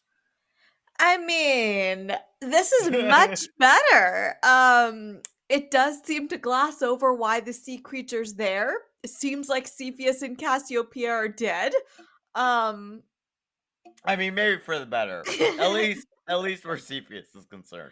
I 0.97 1.17
mean, 1.17 2.15
this 2.39 2.71
is 2.71 2.89
much 2.91 3.45
better. 3.59 4.35
Um 4.43 5.21
it 5.47 5.69
does 5.69 5.99
seem 6.03 6.27
to 6.29 6.38
gloss 6.38 6.81
over 6.81 7.13
why 7.13 7.39
the 7.39 7.53
sea 7.53 7.77
creature's 7.77 8.33
there. 8.33 8.73
It 9.03 9.11
seems 9.11 9.47
like 9.47 9.67
Cepheus 9.67 10.23
and 10.23 10.38
Cassiopeia 10.38 11.11
are 11.11 11.27
dead. 11.27 11.73
Um 12.33 13.03
I 14.05 14.15
mean, 14.15 14.35
maybe 14.35 14.61
for 14.61 14.79
the 14.79 14.85
better. 14.85 15.23
at 15.59 15.71
least, 15.71 16.07
at 16.27 16.39
least 16.39 16.65
where 16.65 16.77
Cepheus 16.77 17.33
is 17.35 17.45
concerned. 17.45 17.91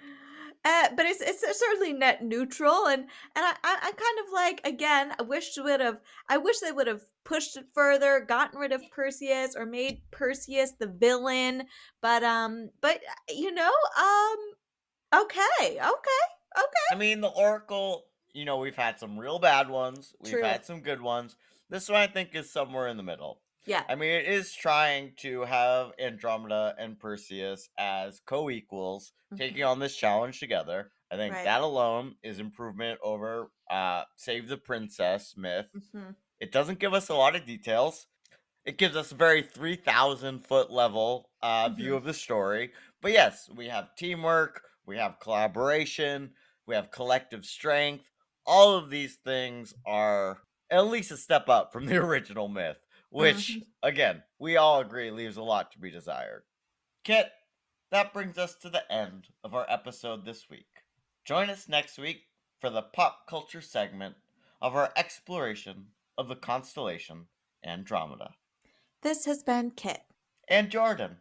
Uh, 0.65 0.87
but 0.95 1.05
it's 1.05 1.19
it's 1.19 1.59
certainly 1.59 1.91
net 1.91 2.23
neutral, 2.23 2.87
and 2.87 3.01
and 3.01 3.09
I, 3.45 3.53
I 3.63 3.87
am 3.87 3.93
kind 3.93 4.19
of 4.25 4.33
like 4.33 4.61
again. 4.63 5.13
I 5.19 5.23
wish 5.23 5.57
would 5.57 5.81
have. 5.81 5.99
I 6.29 6.37
wish 6.37 6.59
they 6.59 6.71
would 6.71 6.87
have 6.87 7.01
pushed 7.25 7.57
it 7.57 7.65
further, 7.73 8.21
gotten 8.25 8.57
rid 8.57 8.71
of 8.71 8.81
Perseus, 8.89 9.55
or 9.57 9.65
made 9.65 10.01
Perseus 10.11 10.71
the 10.79 10.87
villain. 10.87 11.63
But 12.01 12.23
um, 12.23 12.69
but 12.79 13.01
you 13.27 13.51
know, 13.53 13.71
um, 13.97 15.23
okay, 15.23 15.71
okay, 15.71 15.79
okay. 15.81 16.87
I 16.91 16.95
mean, 16.95 17.19
the 17.19 17.27
Oracle. 17.27 18.05
You 18.33 18.45
know, 18.45 18.57
we've 18.57 18.75
had 18.75 18.99
some 18.99 19.19
real 19.19 19.37
bad 19.37 19.69
ones. 19.69 20.15
We've 20.21 20.33
True. 20.33 20.43
had 20.43 20.65
some 20.65 20.79
good 20.79 21.01
ones. 21.01 21.35
This 21.69 21.89
one 21.89 21.99
I 21.99 22.07
think 22.07 22.33
is 22.33 22.51
somewhere 22.51 22.87
in 22.87 22.97
the 22.97 23.03
middle. 23.03 23.42
Yeah. 23.65 23.83
I 23.87 23.95
mean, 23.95 24.11
it 24.11 24.25
is 24.25 24.53
trying 24.53 25.13
to 25.17 25.41
have 25.41 25.91
Andromeda 25.99 26.75
and 26.77 26.99
Perseus 26.99 27.69
as 27.77 28.21
co 28.25 28.49
equals 28.49 29.13
mm-hmm. 29.27 29.37
taking 29.37 29.63
on 29.63 29.79
this 29.79 29.95
challenge 29.95 30.39
together. 30.39 30.91
I 31.11 31.15
think 31.15 31.33
right. 31.33 31.45
that 31.45 31.61
alone 31.61 32.15
is 32.23 32.39
improvement 32.39 32.99
over 33.03 33.51
uh, 33.69 34.03
Save 34.15 34.49
the 34.49 34.57
Princess 34.57 35.35
myth. 35.37 35.69
Mm-hmm. 35.75 36.11
It 36.39 36.51
doesn't 36.51 36.79
give 36.79 36.93
us 36.93 37.09
a 37.09 37.15
lot 37.15 37.35
of 37.35 37.45
details. 37.45 38.07
It 38.65 38.77
gives 38.77 38.95
us 38.95 39.11
a 39.11 39.15
very 39.15 39.41
3,000 39.41 40.45
foot 40.45 40.71
level 40.71 41.29
uh, 41.41 41.67
mm-hmm. 41.67 41.75
view 41.75 41.95
of 41.95 42.03
the 42.03 42.13
story. 42.13 42.71
But 43.01 43.11
yes, 43.11 43.49
we 43.53 43.67
have 43.67 43.95
teamwork, 43.95 44.61
we 44.85 44.97
have 44.97 45.19
collaboration, 45.19 46.31
we 46.65 46.75
have 46.75 46.91
collective 46.91 47.45
strength. 47.45 48.05
All 48.45 48.75
of 48.75 48.89
these 48.89 49.15
things 49.23 49.73
are 49.85 50.39
at 50.69 50.87
least 50.87 51.11
a 51.11 51.17
step 51.17 51.47
up 51.47 51.71
from 51.71 51.85
the 51.85 51.97
original 52.03 52.47
myth 52.47 52.79
which 53.13 53.51
mm-hmm. 53.51 53.87
again 53.87 54.23
we 54.39 54.57
all 54.57 54.79
agree 54.79 55.11
leaves 55.11 55.37
a 55.37 55.43
lot 55.43 55.71
to 55.71 55.79
be 55.79 55.91
desired. 55.91 56.43
Kit, 57.03 57.31
that 57.91 58.13
brings 58.13 58.37
us 58.37 58.55
to 58.55 58.69
the 58.69 58.91
end 58.91 59.27
of 59.43 59.53
our 59.53 59.65
episode 59.69 60.25
this 60.25 60.49
week. 60.49 60.65
Join 61.25 61.49
us 61.49 61.69
next 61.69 61.97
week 61.97 62.23
for 62.59 62.69
the 62.69 62.81
pop 62.81 63.27
culture 63.29 63.61
segment 63.61 64.15
of 64.61 64.75
our 64.75 64.91
exploration 64.95 65.87
of 66.17 66.27
the 66.27 66.35
constellation 66.35 67.27
Andromeda. 67.65 68.31
This 69.01 69.25
has 69.25 69.43
been 69.43 69.71
Kit 69.71 70.01
and 70.47 70.69
Jordan, 70.69 71.17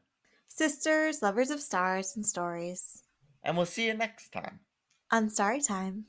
sisters, 0.49 1.21
lovers 1.21 1.51
of 1.51 1.61
stars 1.61 2.15
and 2.17 2.25
stories. 2.25 3.03
And 3.43 3.57
we'll 3.57 3.67
see 3.67 3.87
you 3.87 3.95
next 3.95 4.31
time 4.31 4.61
on 5.11 5.29
Story 5.29 5.61
Time. 5.61 6.07